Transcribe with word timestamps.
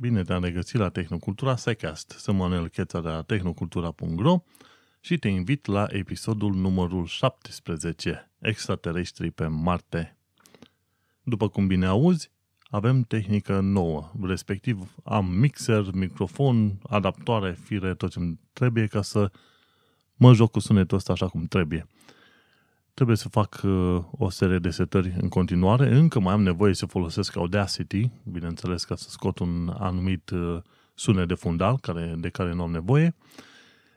Bine 0.00 0.22
te-am 0.22 0.42
regăsit 0.42 0.78
la 0.78 0.88
Tehnocultura 0.88 1.56
Secast. 1.56 2.10
Sunt 2.10 2.36
Manuel 2.36 2.68
Cheța 2.68 3.00
de 3.00 3.08
la 3.08 3.22
tehnocultura.ro 3.22 4.42
și 5.00 5.18
te 5.18 5.28
invit 5.28 5.66
la 5.66 5.86
episodul 5.88 6.54
numărul 6.54 7.06
17, 7.06 8.30
Extraterestri 8.38 9.30
pe 9.30 9.46
Marte. 9.46 10.16
După 11.22 11.48
cum 11.48 11.66
bine 11.66 11.86
auzi, 11.86 12.30
avem 12.70 13.02
tehnică 13.02 13.60
nouă, 13.60 14.12
respectiv 14.22 14.94
am 15.04 15.26
mixer, 15.26 15.90
microfon, 15.94 16.78
adaptoare, 16.82 17.52
fire, 17.52 17.94
tot 17.94 18.10
ce 18.10 18.20
trebuie 18.52 18.86
ca 18.86 19.02
să 19.02 19.30
mă 20.14 20.32
joc 20.32 20.50
cu 20.50 20.58
sunetul 20.58 20.96
ăsta 20.96 21.12
așa 21.12 21.28
cum 21.28 21.44
trebuie. 21.44 21.86
Trebuie 22.94 23.16
să 23.16 23.28
fac 23.28 23.60
uh, 23.64 24.02
o 24.10 24.30
serie 24.30 24.58
de 24.58 24.70
setări 24.70 25.14
în 25.20 25.28
continuare. 25.28 25.94
Încă 25.96 26.20
mai 26.20 26.32
am 26.32 26.42
nevoie 26.42 26.74
să 26.74 26.86
folosesc 26.86 27.36
Audacity, 27.36 28.10
bineînțeles 28.24 28.84
ca 28.84 28.94
să 28.94 29.10
scot 29.10 29.38
un 29.38 29.74
anumit 29.78 30.30
uh, 30.30 30.62
sunet 30.94 31.28
de 31.28 31.34
fundal 31.34 31.78
care, 31.78 32.14
de 32.18 32.28
care 32.28 32.54
nu 32.54 32.62
am 32.62 32.70
nevoie. 32.70 33.14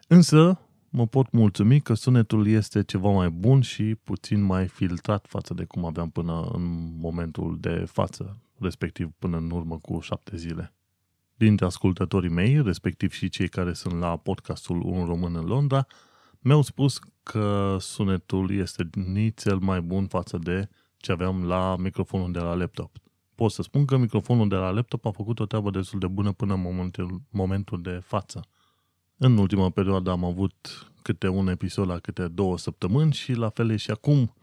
Însă 0.08 0.60
mă 0.90 1.08
pot 1.08 1.32
mulțumi 1.32 1.82
că 1.82 1.94
sunetul 1.94 2.48
este 2.48 2.84
ceva 2.84 3.10
mai 3.10 3.30
bun 3.30 3.62
și 3.62 3.96
puțin 4.04 4.42
mai 4.42 4.68
filtrat 4.68 5.26
față 5.30 5.54
de 5.54 5.64
cum 5.64 5.86
aveam 5.86 6.10
până 6.10 6.50
în 6.54 6.98
momentul 7.00 7.58
de 7.60 7.86
față, 7.88 8.38
respectiv 8.60 9.12
până 9.20 9.38
în 9.38 9.52
urmă 9.52 9.78
cu 9.78 10.00
șapte 10.00 10.38
zile. 10.38 10.74
Dintre 11.34 11.66
ascultătorii 11.66 12.30
mei, 12.30 12.62
respectiv 12.62 13.12
și 13.12 13.30
cei 13.30 13.48
care 13.48 13.74
sunt 13.74 14.00
la 14.00 14.18
podcastul 14.18 14.82
Un 14.86 15.06
Român 15.06 15.36
în 15.36 15.46
Londra, 15.46 15.88
mi-au 16.44 16.62
spus 16.62 17.00
că 17.24 17.78
sunetul 17.80 18.52
este 18.52 18.90
nițel 18.94 19.58
mai 19.58 19.82
bun 19.82 20.08
față 20.08 20.38
de 20.38 20.70
ce 20.98 21.12
aveam 21.12 21.46
la 21.46 21.76
microfonul 21.78 22.32
de 22.32 22.40
la 22.40 22.54
laptop. 22.54 22.98
Pot 23.36 23.52
să 23.52 23.62
spun 23.62 23.86
că 23.86 23.98
microfonul 23.98 24.48
de 24.48 24.56
la 24.56 24.70
laptop 24.70 25.06
a 25.06 25.12
făcut 25.12 25.40
o 25.40 25.46
treabă 25.46 25.70
destul 25.70 26.00
de 26.00 26.08
bună 26.08 26.32
până 26.32 26.54
în 26.54 26.62
momentul, 26.62 27.22
momentul 27.30 27.82
de 27.82 28.02
față. 28.04 28.48
În 29.18 29.38
ultima 29.38 29.70
perioadă 29.70 30.12
am 30.12 30.24
avut 30.24 30.88
câte 31.02 31.28
un 31.28 31.48
episod 31.48 31.88
la 31.88 32.00
câte 32.00 32.28
două 32.28 32.58
săptămâni 32.58 33.14
și 33.14 33.34
la 33.34 33.50
fel 33.50 33.70
e 33.70 33.76
și 33.76 33.92
acum 33.92 34.34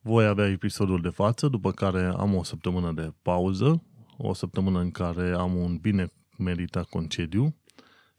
voi 0.00 0.26
avea 0.26 0.48
episodul 0.48 1.00
de 1.00 1.08
față, 1.08 1.48
după 1.48 1.72
care 1.72 2.04
am 2.16 2.34
o 2.34 2.42
săptămână 2.42 2.92
de 2.92 3.12
pauză, 3.22 3.82
o 4.16 4.34
săptămână 4.34 4.80
în 4.80 4.90
care 4.90 5.30
am 5.30 5.56
un 5.56 5.76
bine 5.76 6.12
meritat 6.38 6.88
concediu 6.88 7.54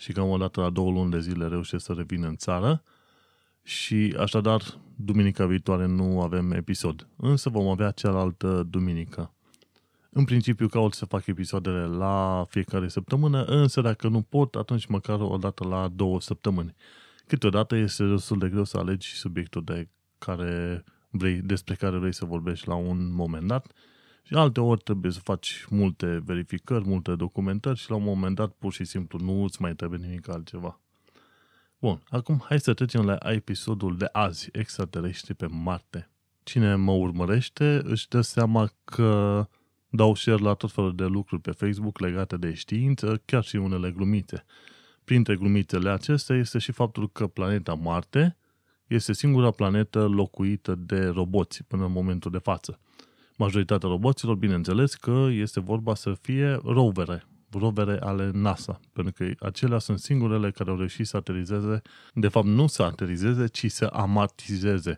și 0.01 0.11
cam 0.11 0.29
o 0.29 0.37
dată 0.37 0.61
la 0.61 0.69
două 0.69 0.91
luni 0.91 1.11
de 1.11 1.19
zile 1.19 1.47
reușesc 1.47 1.85
să 1.85 1.93
revin 1.93 2.23
în 2.23 2.35
țară 2.35 2.83
și 3.63 4.15
așadar 4.19 4.61
duminica 4.95 5.45
viitoare 5.45 5.85
nu 5.85 6.21
avem 6.21 6.51
episod. 6.51 7.07
Însă 7.15 7.49
vom 7.49 7.67
avea 7.67 7.91
cealaltă 7.91 8.67
duminică. 8.69 9.33
În 10.09 10.23
principiu 10.23 10.67
caut 10.67 10.93
să 10.93 11.05
fac 11.05 11.25
episoadele 11.27 11.85
la 11.85 12.45
fiecare 12.49 12.87
săptămână, 12.87 13.43
însă 13.43 13.81
dacă 13.81 14.07
nu 14.07 14.21
pot, 14.21 14.55
atunci 14.55 14.85
măcar 14.85 15.19
o 15.19 15.37
dată 15.37 15.67
la 15.67 15.87
două 15.87 16.21
săptămâni. 16.21 16.75
Câteodată 17.27 17.75
este 17.75 18.03
destul 18.03 18.37
de 18.37 18.49
greu 18.49 18.63
să 18.63 18.77
alegi 18.77 19.15
subiectul 19.15 19.63
de 19.63 19.89
care 20.17 20.83
vrei, 21.09 21.41
despre 21.41 21.75
care 21.75 21.97
vrei 21.97 22.13
să 22.13 22.25
vorbești 22.25 22.67
la 22.67 22.75
un 22.75 23.13
moment 23.13 23.47
dat 23.47 23.71
și 24.21 24.33
alte 24.33 24.59
ori 24.59 24.81
trebuie 24.81 25.11
să 25.11 25.19
faci 25.19 25.65
multe 25.69 26.21
verificări, 26.25 26.87
multe 26.87 27.15
documentări 27.15 27.79
și 27.79 27.89
la 27.89 27.95
un 27.95 28.03
moment 28.03 28.35
dat 28.35 28.51
pur 28.51 28.73
și 28.73 28.85
simplu 28.85 29.19
nu 29.19 29.43
îți 29.43 29.61
mai 29.61 29.75
trebuie 29.75 29.99
nimic 29.99 30.29
altceva. 30.29 30.79
Bun, 31.79 32.01
acum 32.09 32.43
hai 32.47 32.59
să 32.59 32.73
trecem 32.73 33.05
la 33.05 33.17
episodul 33.19 33.97
de 33.97 34.09
azi, 34.11 34.49
extraterestri 34.51 35.33
pe 35.33 35.45
Marte. 35.45 36.09
Cine 36.43 36.75
mă 36.75 36.91
urmărește 36.91 37.81
își 37.83 38.07
dă 38.07 38.21
seama 38.21 38.71
că 38.83 39.47
dau 39.89 40.15
share 40.15 40.41
la 40.41 40.53
tot 40.53 40.71
felul 40.71 40.95
de 40.95 41.05
lucruri 41.05 41.41
pe 41.41 41.51
Facebook 41.51 41.99
legate 41.99 42.37
de 42.37 42.53
știință, 42.53 43.21
chiar 43.25 43.43
și 43.43 43.55
unele 43.55 43.91
glumite. 43.91 44.45
Printre 45.03 45.35
glumițele 45.35 45.89
acestea 45.89 46.35
este 46.35 46.59
și 46.59 46.71
faptul 46.71 47.09
că 47.09 47.27
planeta 47.27 47.73
Marte 47.73 48.37
este 48.87 49.13
singura 49.13 49.51
planetă 49.51 50.07
locuită 50.07 50.75
de 50.75 51.05
roboți 51.05 51.63
până 51.63 51.85
în 51.85 51.91
momentul 51.91 52.31
de 52.31 52.37
față. 52.37 52.79
Majoritatea 53.41 53.89
roboților, 53.89 54.35
bineînțeles 54.35 54.95
că 54.95 55.27
este 55.31 55.59
vorba 55.59 55.95
să 55.95 56.13
fie 56.21 56.59
rovere, 56.63 57.25
rovere 57.51 57.99
ale 57.99 58.31
NASA, 58.33 58.79
pentru 58.93 59.13
că 59.13 59.45
acelea 59.45 59.77
sunt 59.77 59.99
singurele 59.99 60.51
care 60.51 60.69
au 60.69 60.77
reușit 60.77 61.07
să 61.07 61.17
aterizeze, 61.17 61.81
de 62.13 62.27
fapt 62.27 62.45
nu 62.45 62.67
să 62.67 62.83
aterizeze, 62.83 63.47
ci 63.47 63.71
să 63.71 63.85
amatizeze. 63.93 64.97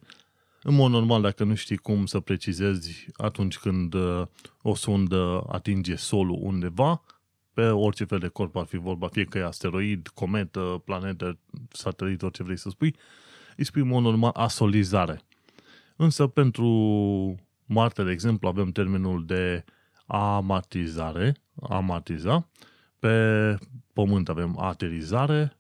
În 0.63 0.75
mod 0.75 0.91
normal, 0.91 1.21
dacă 1.21 1.43
nu 1.43 1.55
știi 1.55 1.77
cum 1.77 2.05
să 2.05 2.19
precizezi 2.19 3.05
atunci 3.17 3.57
când 3.57 3.93
uh, 3.93 4.21
o 4.61 4.75
sondă 4.75 5.43
atinge 5.51 5.95
solul 5.95 6.37
undeva, 6.41 7.01
pe 7.53 7.65
orice 7.65 8.03
fel 8.03 8.19
de 8.19 8.27
corp 8.27 8.55
ar 8.55 8.65
fi 8.65 8.77
vorba, 8.77 9.07
fie 9.07 9.23
că 9.23 9.37
e 9.37 9.45
asteroid, 9.45 10.07
cometă, 10.07 10.81
planetă, 10.85 11.37
satelit, 11.71 12.21
orice 12.21 12.43
vrei 12.43 12.57
să 12.57 12.69
spui, 12.69 12.95
îi 13.57 13.65
spui 13.65 13.81
în 13.81 13.87
mod 13.87 14.03
normal 14.03 14.31
asolizare. 14.33 15.21
Însă 15.95 16.27
pentru 16.27 17.37
Marte, 17.65 18.03
de 18.03 18.11
exemplu, 18.11 18.47
avem 18.47 18.71
termenul 18.71 19.25
de 19.25 19.63
amatizare, 20.05 21.35
amatiza, 21.61 22.49
pe 22.99 23.57
Pământ 23.93 24.29
avem 24.29 24.59
aterizare, 24.59 25.57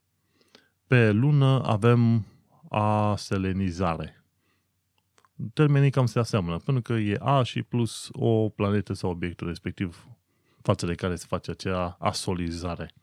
pe 0.87 1.11
Lună 1.11 1.61
avem 1.65 2.25
aselenizare. 2.69 4.23
Termenii 5.53 5.91
cam 5.91 6.05
se 6.05 6.19
aseamănă, 6.19 6.57
pentru 6.57 6.81
că 6.81 6.93
e 6.93 7.17
A 7.19 7.43
și 7.43 7.61
plus 7.61 8.09
o 8.11 8.49
planetă 8.49 8.93
sau 8.93 9.09
obiectul 9.09 9.47
respectiv 9.47 10.07
față 10.61 10.85
de 10.85 10.93
care 10.95 11.15
se 11.15 11.25
face 11.27 11.51
acea 11.51 11.97
asolizare. 11.99 12.93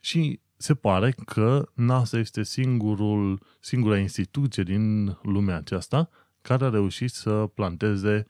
Și 0.00 0.40
se 0.56 0.74
pare 0.74 1.10
că 1.10 1.68
NASA 1.74 2.18
este 2.18 2.42
singurul, 2.42 3.40
singura 3.60 3.98
instituție 3.98 4.62
din 4.62 5.16
lumea 5.22 5.56
aceasta 5.56 6.08
care 6.48 6.64
a 6.64 6.68
reușit 6.68 7.10
să 7.10 7.50
planteze 7.54 8.26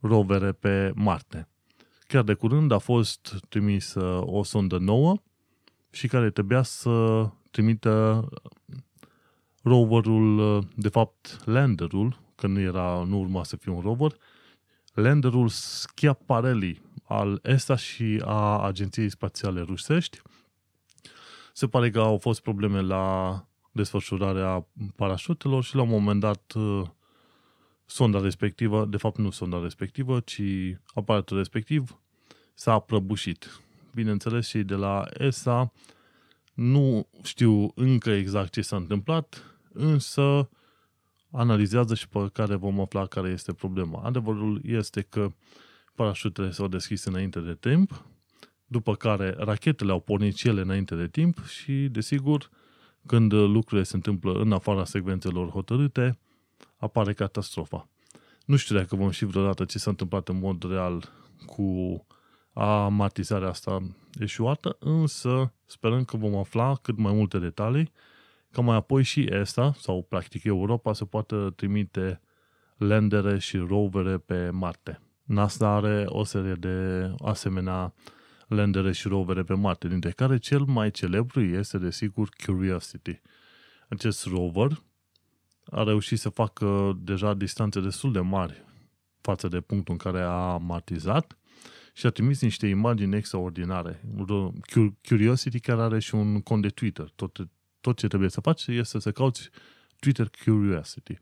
rovere 0.00 0.52
pe 0.52 0.92
Marte. 0.94 1.48
Chiar 2.06 2.22
de 2.22 2.34
curând 2.34 2.70
a 2.70 2.78
fost 2.78 3.34
trimisă 3.48 4.22
o 4.24 4.42
sondă 4.42 4.78
nouă 4.78 5.22
și 5.90 6.08
care 6.08 6.30
trebuia 6.30 6.62
să 6.62 7.26
trimită 7.50 8.28
roverul, 9.62 10.60
de 10.76 10.88
fapt 10.88 11.40
landerul, 11.44 12.20
că 12.34 12.46
nu 12.46 12.60
era, 12.60 13.04
nu 13.06 13.18
urma 13.18 13.44
să 13.44 13.56
fie 13.56 13.72
un 13.72 13.80
rover, 13.80 14.12
landerul 14.92 15.48
Schiaparelli 15.48 16.82
al 17.04 17.40
ESA 17.42 17.76
și 17.76 18.22
a 18.24 18.66
Agenției 18.66 19.08
Spațiale 19.08 19.60
Rusești. 19.60 20.20
Se 21.52 21.66
pare 21.66 21.90
că 21.90 22.00
au 22.00 22.18
fost 22.18 22.40
probleme 22.40 22.80
la 22.80 23.46
desfășurarea 23.74 24.66
parașutelor 24.96 25.62
și 25.62 25.74
la 25.74 25.82
un 25.82 25.88
moment 25.88 26.20
dat 26.20 26.52
sonda 27.84 28.20
respectivă, 28.20 28.84
de 28.84 28.96
fapt 28.96 29.18
nu 29.18 29.30
sonda 29.30 29.62
respectivă, 29.62 30.20
ci 30.20 30.42
aparatul 30.94 31.36
respectiv 31.36 31.98
s-a 32.54 32.78
prăbușit. 32.78 33.60
Bineînțeles 33.94 34.46
și 34.46 34.58
de 34.58 34.74
la 34.74 35.04
ESA 35.18 35.72
nu 36.54 37.08
știu 37.22 37.72
încă 37.74 38.10
exact 38.10 38.52
ce 38.52 38.62
s-a 38.62 38.76
întâmplat, 38.76 39.58
însă 39.72 40.48
analizează 41.30 41.94
și 41.94 42.08
pe 42.08 42.28
care 42.32 42.54
vom 42.54 42.80
afla 42.80 43.06
care 43.06 43.28
este 43.28 43.52
problema. 43.52 44.02
Adevărul 44.02 44.60
este 44.64 45.00
că 45.00 45.32
parașutele 45.94 46.50
s-au 46.50 46.68
deschis 46.68 47.04
înainte 47.04 47.40
de 47.40 47.56
timp, 47.60 48.04
după 48.66 48.94
care 48.94 49.34
rachetele 49.38 49.92
au 49.92 50.00
pornit 50.00 50.36
și 50.36 50.48
ele 50.48 50.60
înainte 50.60 50.94
de 50.94 51.08
timp 51.08 51.46
și, 51.46 51.72
desigur, 51.72 52.50
când 53.06 53.32
lucrurile 53.32 53.82
se 53.82 53.96
întâmplă 53.96 54.32
în 54.32 54.52
afara 54.52 54.84
secvențelor 54.84 55.48
hotărâte, 55.48 56.18
apare 56.76 57.12
catastrofa. 57.12 57.88
Nu 58.44 58.56
știu 58.56 58.76
dacă 58.76 58.96
vom 58.96 59.10
ști 59.10 59.24
vreodată 59.24 59.64
ce 59.64 59.78
s-a 59.78 59.90
întâmplat 59.90 60.28
în 60.28 60.38
mod 60.38 60.64
real 60.70 61.08
cu 61.46 62.06
amatizarea 62.52 63.48
asta 63.48 63.82
eșuată, 64.18 64.76
însă 64.78 65.52
sperăm 65.66 66.04
că 66.04 66.16
vom 66.16 66.36
afla 66.36 66.74
cât 66.82 66.98
mai 66.98 67.12
multe 67.12 67.38
detalii, 67.38 67.92
ca 68.50 68.60
mai 68.60 68.76
apoi 68.76 69.02
și 69.02 69.26
ESA, 69.30 69.74
sau 69.78 70.06
practic 70.08 70.44
Europa, 70.44 70.92
să 70.92 71.04
poată 71.04 71.52
trimite 71.56 72.20
landere 72.76 73.38
și 73.38 73.56
rovere 73.56 74.18
pe 74.18 74.50
Marte. 74.50 75.00
NASA 75.22 75.68
are 75.68 76.04
o 76.06 76.24
serie 76.24 76.54
de 76.54 77.08
asemenea 77.24 77.94
landere 78.48 78.92
și 78.92 79.08
rovere 79.08 79.42
pe 79.42 79.54
Marte, 79.54 79.88
dintre 79.88 80.10
care 80.10 80.38
cel 80.38 80.62
mai 80.62 80.90
celebru 80.90 81.40
este, 81.40 81.78
desigur, 81.78 82.28
Curiosity. 82.44 83.20
Acest 83.88 84.26
rover 84.26 84.82
a 85.70 85.82
reușit 85.82 86.18
să 86.18 86.28
facă 86.28 86.98
deja 87.02 87.34
distanțe 87.34 87.80
destul 87.80 88.12
de 88.12 88.20
mari 88.20 88.64
față 89.20 89.48
de 89.48 89.60
punctul 89.60 89.92
în 89.92 89.98
care 89.98 90.22
a 90.22 90.56
matizat 90.56 91.38
și 91.92 92.06
a 92.06 92.10
trimis 92.10 92.40
niște 92.40 92.66
imagini 92.66 93.16
extraordinare. 93.16 94.04
Curiosity 95.08 95.60
chiar 95.60 95.78
are 95.78 95.98
și 95.98 96.14
un 96.14 96.40
cont 96.40 96.62
de 96.62 96.68
Twitter. 96.68 97.12
Tot, 97.14 97.38
tot 97.80 97.96
ce 97.96 98.06
trebuie 98.06 98.28
să 98.30 98.40
faci 98.40 98.66
este 98.66 98.98
să 98.98 99.12
cauți 99.12 99.50
Twitter 100.00 100.30
Curiosity. 100.44 101.18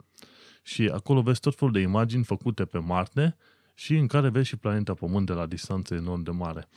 Și 0.63 0.91
acolo 0.93 1.23
vezi 1.23 1.41
tot 1.41 1.55
felul 1.55 1.73
de 1.73 1.81
imagini 1.81 2.25
făcute 2.25 2.65
pe 2.65 2.79
Marte 2.79 3.37
și 3.75 3.97
în 3.97 4.07
care 4.07 4.29
vezi 4.29 4.49
și 4.49 4.57
planeta 4.57 4.95
Pământ 4.95 5.27
de 5.27 5.33
la 5.33 5.47
distanță 5.47 5.95
enorm 5.95 6.23
de 6.23 6.31
mare. 6.31 6.69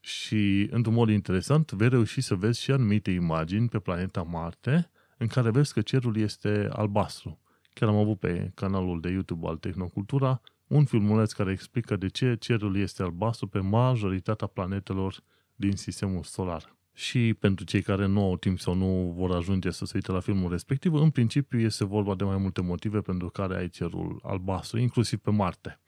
Și, 0.00 0.68
într-un 0.70 0.94
mod 0.94 1.08
interesant, 1.08 1.72
vei 1.72 1.88
reuși 1.88 2.20
să 2.20 2.34
vezi 2.34 2.60
și 2.60 2.70
anumite 2.70 3.10
imagini 3.10 3.68
pe 3.68 3.78
planeta 3.78 4.22
Marte 4.22 4.90
în 5.18 5.26
care 5.26 5.50
vezi 5.50 5.72
că 5.72 5.80
cerul 5.80 6.16
este 6.16 6.68
albastru. 6.72 7.40
Chiar 7.72 7.88
am 7.88 7.96
avut 7.96 8.18
pe 8.18 8.50
canalul 8.54 9.00
de 9.00 9.08
YouTube 9.08 9.46
al 9.48 9.56
Tehnocultura 9.56 10.40
un 10.66 10.84
filmuleț 10.84 11.32
care 11.32 11.50
explică 11.50 11.96
de 11.96 12.08
ce 12.08 12.36
cerul 12.38 12.76
este 12.76 13.02
albastru 13.02 13.46
pe 13.46 13.58
majoritatea 13.58 14.46
planetelor 14.46 15.22
din 15.54 15.76
sistemul 15.76 16.22
solar. 16.22 16.76
Și 16.94 17.34
pentru 17.34 17.64
cei 17.64 17.82
care 17.82 18.06
nu 18.06 18.24
au 18.24 18.36
timp 18.36 18.58
sau 18.60 18.74
nu 18.74 19.12
vor 19.16 19.30
ajunge 19.34 19.70
să 19.70 19.84
se 19.84 19.92
uite 19.94 20.12
la 20.12 20.20
filmul 20.20 20.50
respectiv, 20.50 20.94
în 20.94 21.10
principiu 21.10 21.60
este 21.60 21.84
vorba 21.84 22.14
de 22.14 22.24
mai 22.24 22.36
multe 22.36 22.60
motive 22.60 23.00
pentru 23.00 23.28
care 23.28 23.56
ai 23.56 23.68
cerul 23.68 24.20
albastru, 24.22 24.78
inclusiv 24.78 25.18
pe 25.18 25.30
Marte. 25.30 25.80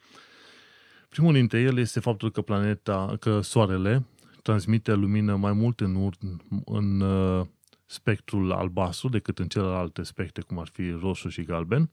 Primul 1.11 1.33
dintre 1.33 1.61
ele 1.61 1.81
este 1.81 2.01
faptul 2.01 2.31
că 2.31 2.41
planeta, 2.41 3.17
că 3.21 3.41
Soarele 3.41 4.05
transmite 4.43 4.95
lumină 4.95 5.37
mai 5.37 5.53
mult 5.53 5.81
în, 5.81 5.95
ur- 5.95 6.39
în 6.65 7.01
uh, 7.01 7.47
spectrul 7.87 8.53
albastru 8.53 9.09
decât 9.09 9.39
în 9.39 9.49
celelalte 9.49 10.03
spectre, 10.03 10.43
cum 10.43 10.59
ar 10.59 10.69
fi 10.73 10.91
roșu 10.91 11.29
și 11.29 11.43
galben. 11.43 11.91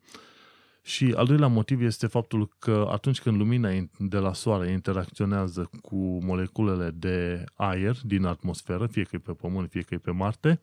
Și 0.82 1.14
al 1.16 1.26
doilea 1.26 1.48
motiv 1.48 1.82
este 1.82 2.08
faptul 2.08 2.50
că 2.60 2.88
atunci 2.92 3.22
când 3.22 3.38
lumina 3.38 3.70
de 4.00 4.18
la 4.18 4.34
soare 4.34 4.72
interacționează 4.72 5.70
cu 5.82 6.24
moleculele 6.24 6.90
de 6.90 7.44
aer 7.54 7.98
din 8.04 8.26
atmosferă, 8.26 8.88
fie 8.88 9.04
că 9.04 9.16
e 9.16 9.20
pe 9.20 9.34
Pământ, 9.34 9.70
fie 9.70 9.82
că 9.82 9.94
e 9.94 9.98
pe 9.98 10.12
Marte, 10.12 10.60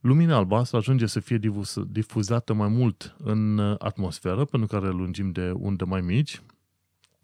lumina 0.00 0.36
albastră 0.36 0.76
ajunge 0.76 1.06
să 1.06 1.20
fie 1.20 1.40
difuzată 1.86 2.52
mai 2.52 2.68
mult 2.68 3.16
în 3.18 3.58
atmosferă, 3.78 4.44
pentru 4.44 4.68
că 4.68 4.76
are 4.76 4.90
lungimi 4.90 5.32
de 5.32 5.50
undă 5.50 5.84
mai 5.84 6.00
mici 6.00 6.42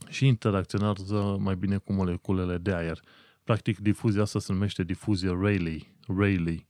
și 0.09 0.27
interacționează 0.27 1.37
mai 1.41 1.57
bine 1.57 1.77
cu 1.77 1.93
moleculele 1.93 2.59
de 2.59 2.73
aer. 2.73 3.01
Practic, 3.45 3.79
difuzia 3.79 4.23
asta 4.23 4.39
se 4.39 4.53
numește 4.53 4.83
difuzie 4.83 5.29
Rayleigh. 5.29 5.87
Rayleigh. 6.07 6.63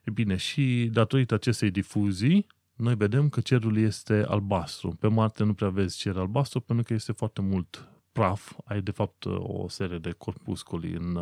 E 0.04 0.10
bine, 0.10 0.36
și 0.36 0.88
datorită 0.92 1.34
acestei 1.34 1.70
difuzii, 1.70 2.46
noi 2.74 2.94
vedem 2.94 3.28
că 3.28 3.40
cerul 3.40 3.76
este 3.76 4.24
albastru. 4.28 4.88
Pe 4.88 5.08
Marte 5.08 5.44
nu 5.44 5.54
prea 5.54 5.68
vezi 5.68 5.98
cer 5.98 6.16
albastru 6.16 6.60
pentru 6.60 6.84
că 6.84 6.94
este 6.94 7.12
foarte 7.12 7.40
mult 7.40 7.88
praf. 8.12 8.52
Ai 8.64 8.82
de 8.82 8.90
fapt 8.90 9.24
o 9.24 9.68
serie 9.68 9.98
de 9.98 10.10
corpusculi 10.10 10.92
în, 10.92 11.18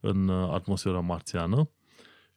în 0.00 0.28
atmosfera 0.28 1.00
marțiană 1.00 1.70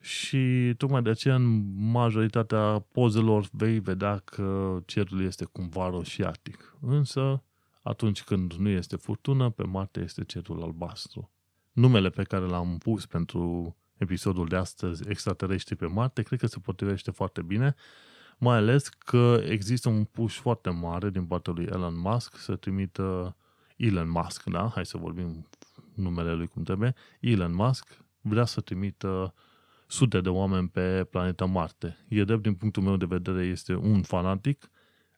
și 0.01 0.73
tocmai 0.77 1.01
de 1.01 1.09
aceea 1.09 1.35
în 1.35 1.73
majoritatea 1.91 2.85
pozelor 2.91 3.47
vei 3.51 3.79
vedea 3.79 4.17
că 4.17 4.79
cerul 4.85 5.21
este 5.21 5.45
cumva 5.45 5.89
roșiatic. 5.89 6.77
Însă, 6.81 7.43
atunci 7.81 8.23
când 8.23 8.53
nu 8.53 8.69
este 8.69 8.95
furtună, 8.95 9.49
pe 9.49 9.63
Marte 9.63 9.99
este 9.99 10.23
cerul 10.23 10.61
albastru. 10.61 11.31
Numele 11.71 12.09
pe 12.09 12.23
care 12.23 12.45
l-am 12.45 12.77
pus 12.77 13.05
pentru 13.05 13.75
episodul 13.97 14.47
de 14.47 14.55
astăzi, 14.55 15.09
extraterestri 15.09 15.75
pe 15.75 15.85
Marte, 15.85 16.21
cred 16.21 16.39
că 16.39 16.47
se 16.47 16.59
potrivește 16.59 17.11
foarte 17.11 17.41
bine, 17.41 17.75
mai 18.37 18.57
ales 18.57 18.87
că 18.87 19.41
există 19.45 19.89
un 19.89 20.03
push 20.03 20.35
foarte 20.35 20.69
mare 20.69 21.09
din 21.09 21.25
partea 21.25 21.53
lui 21.53 21.65
Elon 21.65 21.99
Musk 21.99 22.37
să 22.37 22.55
trimită 22.55 23.35
Elon 23.75 24.09
Musk, 24.09 24.43
da? 24.43 24.71
Hai 24.73 24.85
să 24.85 24.97
vorbim 24.97 25.47
numele 25.93 26.33
lui 26.33 26.47
cum 26.47 26.63
trebuie. 26.63 26.95
Elon 27.19 27.55
Musk 27.55 27.97
vrea 28.21 28.45
să 28.45 28.61
trimită 28.61 29.33
sute 29.91 30.21
de 30.21 30.29
oameni 30.29 30.69
pe 30.69 31.03
planeta 31.03 31.45
Marte. 31.45 31.97
E 32.07 32.23
drept, 32.23 32.41
din 32.41 32.53
punctul 32.53 32.83
meu 32.83 32.97
de 32.97 33.05
vedere, 33.05 33.45
este 33.45 33.75
un 33.75 34.01
fanatic, 34.01 34.69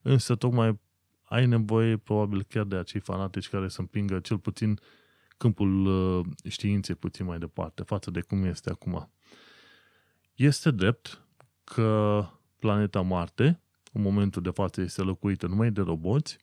însă 0.02 0.36
tocmai 0.36 0.80
ai 1.24 1.46
nevoie 1.46 1.98
probabil 1.98 2.44
chiar 2.44 2.64
de 2.64 2.76
acei 2.76 3.00
fanatici 3.00 3.50
care 3.50 3.68
să 3.68 3.82
împingă 3.82 4.20
cel 4.20 4.38
puțin 4.38 4.80
câmpul 5.38 5.86
uh, 5.86 6.26
științei 6.50 6.96
puțin 6.96 7.26
mai 7.26 7.40
departe 7.40 7.84
față 7.84 8.12
de 8.12 8.22
cum 8.22 8.44
este 8.44 8.70
acum. 8.70 9.12
Este 10.36 10.72
drept 10.72 11.22
că 11.64 12.24
planeta 12.60 13.02
Marte, 13.02 13.62
în 13.94 14.02
momentul 14.02 14.42
de 14.42 14.50
față, 14.50 14.82
este 14.82 15.02
locuită 15.02 15.48
numai 15.48 15.72
de 15.72 15.82
roboți 15.82 16.38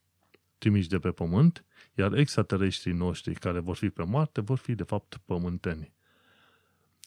trimiși 0.59 0.89
de 0.89 0.99
pe 0.99 1.11
Pământ, 1.11 1.65
iar 1.95 2.13
extraterestrii 2.13 2.93
noștri 2.93 3.35
care 3.35 3.61
vor 3.61 3.77
fi 3.77 3.91
pe 3.91 4.05
Marte 4.05 4.41
vor 4.41 4.59
fi, 4.59 4.75
de 4.75 4.83
fapt, 4.83 5.21
pământeni. 5.25 5.97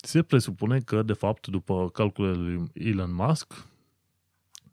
Se 0.04 0.22
presupune 0.22 0.80
că, 0.80 1.02
de 1.02 1.14
fapt, 1.14 1.48
după 1.48 1.90
calculele 1.90 2.38
lui 2.38 2.64
Elon 2.74 3.14
Musk, 3.14 3.66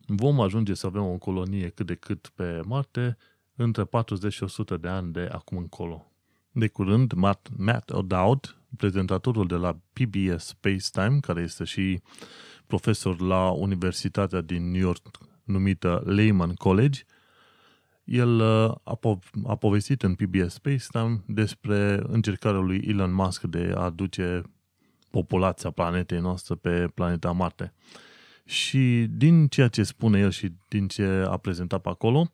vom 0.06 0.40
ajunge 0.40 0.74
să 0.74 0.86
avem 0.86 1.02
o 1.02 1.16
colonie 1.16 1.68
cât 1.68 1.86
de 1.86 1.94
cât 1.94 2.30
pe 2.34 2.60
Marte 2.66 3.16
între 3.54 3.84
40 3.84 4.32
și 4.32 4.42
100 4.42 4.76
de 4.76 4.88
ani 4.88 5.12
de 5.12 5.28
acum 5.32 5.58
încolo. 5.58 6.10
De 6.52 6.68
curând, 6.68 7.12
Matt, 7.12 7.48
Matt 7.56 7.92
O'Dowd, 7.92 8.56
prezentatorul 8.76 9.46
de 9.46 9.54
la 9.54 9.78
PBS 9.92 10.44
Spacetime, 10.44 11.18
care 11.20 11.42
este 11.42 11.64
și 11.64 12.00
profesor 12.66 13.20
la 13.20 13.50
Universitatea 13.50 14.40
din 14.40 14.70
New 14.70 14.80
York 14.80 15.18
numită 15.44 16.02
Lehman 16.06 16.54
College, 16.54 17.00
el 18.04 18.40
uh, 18.40 18.74
a, 18.82 18.96
po- 18.96 19.42
a 19.46 19.56
povestit 19.56 20.02
în 20.02 20.14
PBS 20.14 20.52
Spacetime 20.52 21.22
despre 21.26 22.00
încercarea 22.06 22.60
lui 22.60 22.84
Elon 22.86 23.12
Musk 23.12 23.42
de 23.42 23.72
a 23.74 23.80
aduce 23.80 24.42
populația 25.10 25.70
planetei 25.70 26.18
noastre 26.18 26.54
pe 26.54 26.88
planeta 26.94 27.32
Marte. 27.32 27.72
Și 28.44 29.06
din 29.10 29.46
ceea 29.46 29.68
ce 29.68 29.82
spune 29.82 30.18
el 30.18 30.30
și 30.30 30.52
din 30.68 30.88
ce 30.88 31.24
a 31.28 31.36
prezentat 31.36 31.80
pe 31.80 31.88
acolo, 31.88 32.30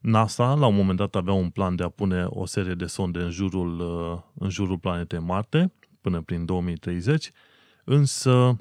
NASA 0.00 0.54
la 0.54 0.66
un 0.66 0.74
moment 0.74 0.98
dat 0.98 1.14
avea 1.14 1.32
un 1.32 1.50
plan 1.50 1.76
de 1.76 1.82
a 1.82 1.88
pune 1.88 2.24
o 2.28 2.46
serie 2.46 2.74
de 2.74 2.86
sonde 2.86 3.18
în 3.18 3.30
jurul, 3.30 3.80
uh, 3.80 4.20
în 4.34 4.48
jurul 4.48 4.78
planetei 4.78 5.18
Marte 5.18 5.72
până 6.00 6.20
prin 6.20 6.44
2030, 6.44 7.30
însă 7.84 8.58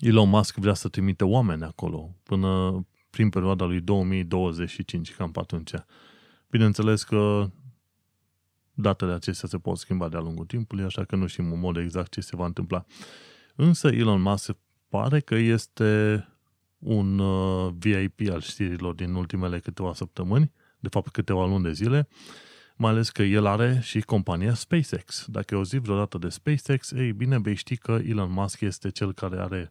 Elon 0.00 0.28
Musk 0.28 0.56
vrea 0.56 0.74
să 0.74 0.88
trimite 0.88 1.24
oameni 1.24 1.62
acolo 1.62 2.10
până 2.22 2.84
prin 3.10 3.28
perioada 3.28 3.64
lui 3.64 3.80
2025, 3.80 5.14
cam 5.14 5.30
pe 5.30 5.40
atunci. 5.40 5.72
Bineînțeles 6.50 7.02
că 7.02 7.50
datele 8.74 9.12
acestea 9.12 9.48
se 9.48 9.58
pot 9.58 9.78
schimba 9.78 10.08
de-a 10.08 10.20
lungul 10.20 10.46
timpului, 10.46 10.84
așa 10.84 11.04
că 11.04 11.16
nu 11.16 11.26
știm 11.26 11.52
în 11.52 11.58
mod 11.58 11.76
exact 11.76 12.10
ce 12.10 12.20
se 12.20 12.36
va 12.36 12.46
întâmpla. 12.46 12.84
Însă 13.54 13.88
Elon 13.88 14.20
Musk 14.20 14.56
pare 14.88 15.20
că 15.20 15.34
este 15.34 16.24
un 16.78 17.18
uh, 17.18 17.72
VIP 17.78 18.30
al 18.30 18.40
știrilor 18.40 18.94
din 18.94 19.14
ultimele 19.14 19.58
câteva 19.58 19.94
săptămâni, 19.94 20.52
de 20.78 20.88
fapt 20.88 21.08
câteva 21.08 21.46
luni 21.46 21.62
de 21.62 21.72
zile, 21.72 22.08
mai 22.76 22.90
ales 22.90 23.10
că 23.10 23.22
el 23.22 23.46
are 23.46 23.80
și 23.82 24.00
compania 24.00 24.54
SpaceX. 24.54 25.24
Dacă 25.28 25.56
o 25.56 25.64
zi 25.64 25.78
vreodată 25.78 26.18
de 26.18 26.28
SpaceX, 26.28 26.90
ei 26.90 27.12
bine, 27.12 27.38
vei 27.38 27.54
ști 27.54 27.76
că 27.76 27.98
Elon 28.06 28.32
Musk 28.32 28.60
este 28.60 28.90
cel 28.90 29.12
care 29.12 29.40
are 29.40 29.70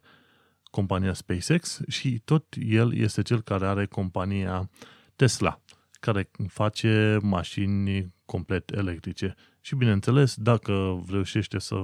compania 0.70 1.12
SpaceX 1.12 1.80
și 1.88 2.18
tot 2.24 2.54
el 2.58 2.94
este 2.94 3.22
cel 3.22 3.40
care 3.40 3.66
are 3.66 3.86
compania 3.86 4.70
Tesla, 5.16 5.60
care 6.00 6.30
face 6.48 7.18
mașini 7.22 8.12
complet 8.32 8.70
electrice. 8.70 9.34
Și 9.60 9.74
bineînțeles, 9.74 10.36
dacă 10.36 11.04
reușește 11.08 11.58
să 11.58 11.82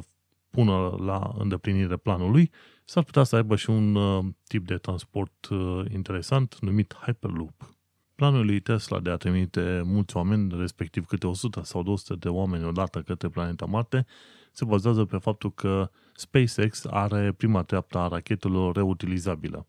pună 0.50 0.96
la 0.98 1.34
îndeplinire 1.38 1.96
planul 1.96 2.30
lui, 2.30 2.50
s-ar 2.84 3.04
putea 3.04 3.22
să 3.22 3.36
aibă 3.36 3.56
și 3.56 3.70
un 3.70 3.94
uh, 3.94 4.24
tip 4.46 4.66
de 4.66 4.76
transport 4.76 5.48
uh, 5.50 5.84
interesant 5.92 6.58
numit 6.60 6.94
Hyperloop. 7.02 7.74
Planul 8.14 8.44
lui 8.44 8.60
Tesla 8.60 9.00
de 9.00 9.10
a 9.10 9.16
trimite 9.16 9.82
mulți 9.84 10.16
oameni, 10.16 10.58
respectiv 10.58 11.06
câte 11.06 11.26
100 11.26 11.62
sau 11.64 11.82
200 11.82 12.14
de 12.14 12.28
oameni 12.28 12.64
odată 12.64 13.00
către 13.00 13.28
planeta 13.28 13.64
Marte, 13.64 14.06
se 14.52 14.64
bazează 14.64 15.04
pe 15.04 15.16
faptul 15.16 15.52
că 15.52 15.90
SpaceX 16.14 16.84
are 16.84 17.32
prima 17.32 17.62
treaptă 17.62 17.98
a 17.98 18.08
rachetelor 18.08 18.74
reutilizabilă. 18.74 19.66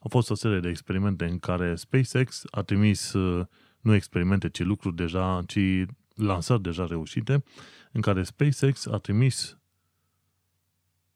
Au 0.00 0.08
fost 0.08 0.30
o 0.30 0.34
serie 0.34 0.60
de 0.60 0.68
experimente 0.68 1.24
în 1.24 1.38
care 1.38 1.74
SpaceX 1.74 2.42
a 2.50 2.62
trimis 2.62 3.12
uh, 3.12 3.46
nu 3.80 3.94
experimente, 3.94 4.48
ci 4.48 4.62
lucruri 4.62 4.96
deja, 4.96 5.42
ci 5.46 5.58
lansări 6.14 6.62
deja 6.62 6.86
reușite, 6.86 7.44
în 7.92 8.00
care 8.00 8.22
SpaceX 8.22 8.86
a 8.86 8.98
trimis 8.98 9.58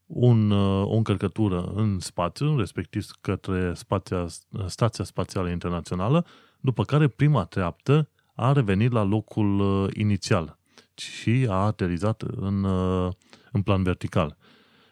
un, 0.05 0.51
uh, 0.51 0.85
o 0.85 0.95
încărcătură 0.95 1.63
în 1.63 1.99
spațiu, 1.99 2.57
respectiv 2.57 3.05
către 3.21 3.73
spația, 3.73 4.27
Stația 4.65 5.03
Spațială 5.03 5.49
Internațională, 5.49 6.25
după 6.59 6.83
care 6.83 7.07
prima 7.07 7.45
treaptă 7.45 8.09
a 8.35 8.51
revenit 8.51 8.91
la 8.91 9.03
locul 9.03 9.59
uh, 9.59 9.89
inițial 9.93 10.57
și 10.95 11.45
a 11.49 11.65
aterizat 11.65 12.21
în, 12.21 12.63
uh, 12.63 13.13
în 13.51 13.61
plan 13.61 13.83
vertical. 13.83 14.37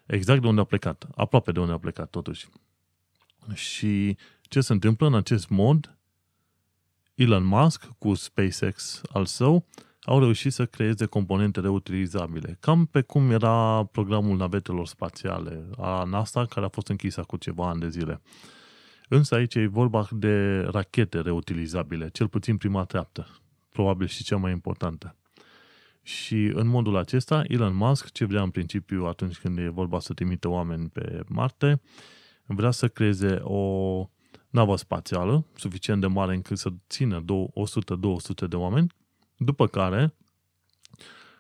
Exact 0.05 0.41
de 0.41 0.47
unde 0.47 0.61
a 0.61 0.63
plecat, 0.63 1.07
aproape 1.15 1.51
de 1.51 1.59
unde 1.59 1.73
a 1.73 1.77
plecat 1.77 2.09
totuși. 2.09 2.47
Și 3.53 4.17
ce 4.41 4.61
se 4.61 4.73
întâmplă 4.73 5.07
în 5.07 5.15
acest 5.15 5.49
mod? 5.49 5.97
Elon 7.15 7.43
Musk 7.43 7.85
cu 7.97 8.13
SpaceX 8.13 9.01
al 9.11 9.25
său 9.25 9.65
au 10.09 10.19
reușit 10.19 10.53
să 10.53 10.65
creeze 10.65 11.05
componente 11.05 11.59
reutilizabile, 11.59 12.57
cam 12.59 12.85
pe 12.85 13.01
cum 13.01 13.31
era 13.31 13.83
programul 13.83 14.37
navetelor 14.37 14.87
spațiale 14.87 15.69
a 15.77 16.03
NASA, 16.03 16.45
care 16.45 16.65
a 16.65 16.69
fost 16.69 16.87
închis 16.87 17.15
cu 17.15 17.37
ceva 17.37 17.69
ani 17.69 17.79
de 17.79 17.89
zile. 17.89 18.21
Însă 19.09 19.35
aici 19.35 19.55
e 19.55 19.67
vorba 19.67 20.07
de 20.11 20.59
rachete 20.59 21.21
reutilizabile, 21.21 22.09
cel 22.09 22.27
puțin 22.27 22.57
prima 22.57 22.83
treaptă, 22.83 23.27
probabil 23.71 24.07
și 24.07 24.23
cea 24.23 24.37
mai 24.37 24.51
importantă. 24.51 25.15
Și 26.01 26.51
în 26.53 26.67
modul 26.67 26.97
acesta, 26.97 27.43
Elon 27.47 27.75
Musk, 27.75 28.11
ce 28.11 28.25
vrea 28.25 28.41
în 28.41 28.49
principiu 28.49 29.05
atunci 29.05 29.37
când 29.37 29.57
e 29.57 29.67
vorba 29.67 29.99
să 29.99 30.13
trimită 30.13 30.47
oameni 30.47 30.89
pe 30.89 31.23
Marte, 31.27 31.81
vrea 32.45 32.71
să 32.71 32.87
creeze 32.87 33.39
o 33.41 34.09
navă 34.49 34.75
spațială 34.75 35.45
suficient 35.55 36.01
de 36.01 36.07
mare 36.07 36.33
încât 36.33 36.57
să 36.57 36.69
țină 36.89 37.23
100-200 37.23 37.25
de 38.49 38.55
oameni, 38.55 38.87
după 39.37 39.67
care, 39.67 40.13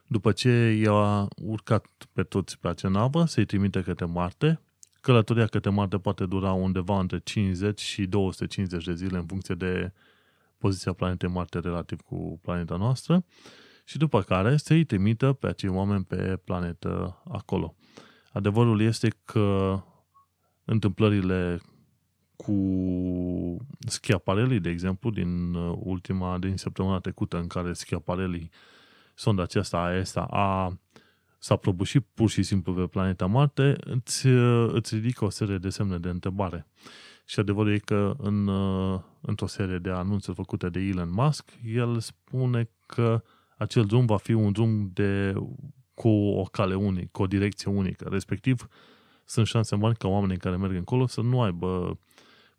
după 0.07 0.31
ce 0.31 0.49
i-a 0.81 1.27
urcat 1.35 1.85
pe 2.13 2.23
toți 2.23 2.59
pe 2.59 2.67
acea 2.67 2.89
navă, 2.89 3.25
să-i 3.25 3.45
trimite 3.45 3.81
către 3.81 4.05
Marte, 4.05 4.61
călătoria 5.01 5.47
către 5.47 5.69
Marte 5.69 5.97
poate 5.97 6.25
dura 6.25 6.51
undeva 6.51 6.99
între 6.99 7.19
50 7.19 7.81
și 7.81 8.05
250 8.05 8.85
de 8.85 8.93
zile 8.95 9.17
în 9.17 9.25
funcție 9.25 9.55
de 9.55 9.91
poziția 10.57 10.93
planetei 10.93 11.29
Marte 11.29 11.59
relativ 11.59 12.01
cu 12.01 12.39
planeta 12.41 12.75
noastră, 12.75 13.25
și 13.85 13.97
după 13.97 14.21
care 14.21 14.57
să-i 14.57 14.83
trimită 14.83 15.33
pe 15.33 15.47
acei 15.47 15.69
oameni 15.69 16.03
pe 16.03 16.39
planetă 16.43 17.21
acolo. 17.27 17.75
Adevărul 18.31 18.81
este 18.81 19.13
că 19.25 19.79
întâmplările 20.65 21.61
cu 22.37 22.55
Schiaparelli, 23.79 24.59
de 24.59 24.69
exemplu, 24.69 25.09
din 25.09 25.53
ultima, 25.79 26.37
din 26.37 26.57
săptămâna 26.57 26.99
trecută, 26.99 27.37
în 27.37 27.47
care 27.47 27.73
Schiaparelli, 27.73 28.49
sonda 29.13 29.43
aceasta 29.43 29.77
AESA, 29.77 30.21
a, 30.21 30.77
s-a 31.39 31.55
prăbușit 31.55 32.05
pur 32.13 32.29
și 32.29 32.43
simplu 32.43 32.73
pe 32.73 32.87
planeta 32.87 33.25
Marte, 33.25 33.75
îți, 33.79 34.25
îți 34.67 34.95
ridică 34.95 35.25
o 35.25 35.29
serie 35.29 35.57
de 35.57 35.69
semne 35.69 35.97
de 35.97 36.09
întrebare. 36.09 36.67
Și 37.25 37.39
adevărul 37.39 37.73
e 37.73 37.77
că 37.77 38.15
în, 38.17 38.49
într-o 39.21 39.47
serie 39.47 39.77
de 39.77 39.89
anunțuri 39.89 40.35
făcute 40.35 40.69
de 40.69 40.79
Elon 40.79 41.11
Musk, 41.11 41.49
el 41.65 41.99
spune 41.99 42.69
că 42.85 43.23
acel 43.57 43.85
drum 43.85 44.05
va 44.05 44.17
fi 44.17 44.33
un 44.33 44.51
drum 44.51 44.89
de, 44.93 45.33
cu 45.93 46.09
o 46.09 46.43
cale 46.43 46.75
unică, 46.75 47.09
cu 47.11 47.21
o 47.21 47.27
direcție 47.27 47.71
unică. 47.71 48.07
Respectiv, 48.09 48.67
sunt 49.25 49.47
șanse 49.47 49.75
mari 49.75 49.97
ca 49.97 50.07
oamenii 50.07 50.37
care 50.37 50.57
merg 50.57 50.75
încolo 50.75 51.07
să 51.07 51.21
nu 51.21 51.41
aibă 51.41 51.99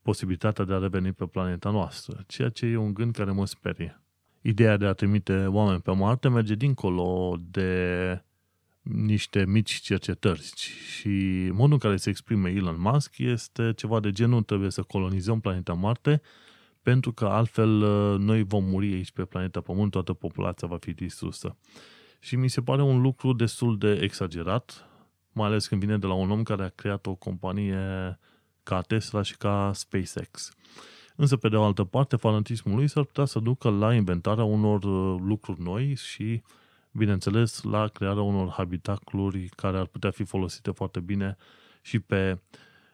posibilitatea 0.09 0.65
de 0.65 0.75
a 0.75 0.79
reveni 0.79 1.13
pe 1.13 1.27
planeta 1.27 1.71
noastră, 1.71 2.25
ceea 2.27 2.49
ce 2.49 2.67
e 2.67 2.77
un 2.77 2.95
gând 2.95 3.15
care 3.15 3.31
mă 3.31 3.47
sperie. 3.47 4.01
Ideea 4.41 4.77
de 4.77 4.87
a 4.87 4.93
trimite 4.93 5.47
oameni 5.47 5.81
pe 5.81 5.91
Marte 5.91 6.29
merge 6.29 6.55
dincolo 6.55 7.37
de 7.51 8.23
niște 8.83 9.45
mici 9.47 9.73
cercetări 9.73 10.53
și 10.99 11.09
modul 11.53 11.73
în 11.73 11.79
care 11.79 11.97
se 11.97 12.11
exprime 12.11 12.51
Elon 12.51 12.81
Musk 12.81 13.19
este 13.19 13.73
ceva 13.77 14.01
de 14.01 14.13
genul 14.13 14.43
trebuie 14.43 14.71
să 14.71 14.83
colonizăm 14.83 15.41
planeta 15.41 15.73
Marte 15.73 16.21
pentru 16.83 17.13
că 17.13 17.25
altfel 17.25 17.83
uh, 17.83 18.19
noi 18.19 18.43
vom 18.43 18.65
muri 18.65 18.93
aici 18.93 19.13
pe 19.13 19.25
planeta 19.25 19.61
Pământ, 19.61 19.91
toată 19.91 20.13
populația 20.13 20.69
va 20.69 20.77
fi 20.81 20.93
distrusă. 20.93 21.57
Și 22.21 22.37
mi 22.37 22.49
se 22.49 22.61
pare 22.61 22.83
un 22.83 23.01
lucru 23.01 23.33
destul 23.33 23.79
de 23.79 23.93
exagerat, 24.03 24.89
mai 25.33 25.47
ales 25.47 25.67
când 25.67 25.81
vine 25.81 25.99
de 25.99 26.07
la 26.07 26.15
un 26.15 26.31
om 26.31 26.43
care 26.43 26.65
a 26.65 26.69
creat 26.69 27.07
o 27.07 27.15
companie 27.15 27.79
ca 28.69 28.81
Tesla 28.81 29.23
și 29.23 29.37
ca 29.37 29.71
SpaceX. 29.75 30.53
Însă, 31.17 31.37
pe 31.37 31.49
de 31.49 31.57
o 31.57 31.65
altă 31.65 31.85
parte, 31.85 32.17
fanatismul 32.17 32.77
lui 32.77 32.89
s-ar 32.89 33.05
putea 33.05 33.25
să 33.25 33.39
ducă 33.39 33.71
la 33.71 33.95
inventarea 33.95 34.45
unor 34.45 34.85
uh, 34.85 35.21
lucruri 35.25 35.61
noi 35.61 35.95
și, 35.95 36.43
bineînțeles, 36.93 37.63
la 37.63 37.87
crearea 37.89 38.23
unor 38.23 38.51
habitacluri 38.51 39.49
care 39.57 39.79
ar 39.79 39.87
putea 39.87 40.11
fi 40.11 40.25
folosite 40.25 40.71
foarte 40.71 41.01
bine 41.01 41.37
și 41.81 41.99
pe 41.99 42.39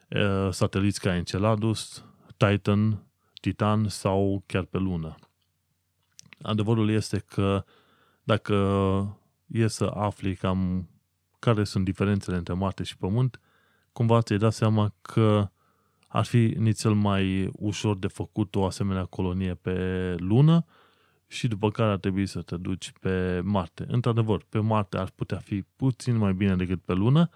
uh, 0.09 0.47
sateliți 0.51 0.99
ca 0.99 1.15
Enceladus, 1.15 2.03
Titan 2.37 3.03
Titan 3.41 3.87
sau 3.87 4.43
chiar 4.45 4.63
pe 4.63 4.77
lună. 4.77 5.15
Adevărul 6.41 6.89
este 6.89 7.17
că 7.17 7.63
dacă 8.23 8.55
e 9.47 9.67
să 9.67 9.91
afli 9.93 10.35
cam 10.35 10.89
care 11.39 11.63
sunt 11.63 11.85
diferențele 11.85 12.37
între 12.37 12.53
Marte 12.53 12.83
și 12.83 12.97
Pământ, 12.97 13.39
cumva 13.91 14.21
ți-ai 14.21 14.39
dat 14.39 14.53
seama 14.53 14.93
că 15.01 15.49
ar 16.15 16.25
fi 16.25 16.53
nițel 16.57 16.93
mai 16.93 17.49
ușor 17.53 17.97
de 17.97 18.07
făcut 18.07 18.55
o 18.55 18.65
asemenea 18.65 19.05
colonie 19.05 19.53
pe 19.53 20.15
lună 20.17 20.65
și 21.27 21.47
după 21.47 21.71
care 21.71 21.91
ar 21.91 21.97
trebui 21.97 22.25
să 22.25 22.41
te 22.41 22.57
duci 22.57 22.91
pe 22.99 23.41
Marte. 23.43 23.85
Într-adevăr, 23.87 24.45
pe 24.49 24.59
Marte 24.59 24.97
ar 24.97 25.09
putea 25.15 25.37
fi 25.37 25.61
puțin 25.61 26.17
mai 26.17 26.33
bine 26.33 26.55
decât 26.55 26.81
pe 26.81 26.93
lună, 26.93 27.29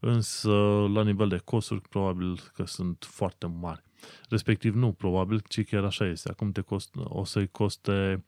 însă 0.00 0.50
la 0.92 1.02
nivel 1.02 1.28
de 1.28 1.40
costuri 1.44 1.80
probabil 1.80 2.40
că 2.54 2.64
sunt 2.64 3.06
foarte 3.10 3.46
mari. 3.46 3.82
Respectiv 4.28 4.74
nu, 4.74 4.92
probabil, 4.92 5.42
ci 5.48 5.64
chiar 5.64 5.84
așa 5.84 6.06
este. 6.06 6.30
Acum 6.30 6.52
te 6.52 6.60
cost, 6.60 6.94
o 6.94 7.24
să-i 7.24 7.48
coste 7.48 8.24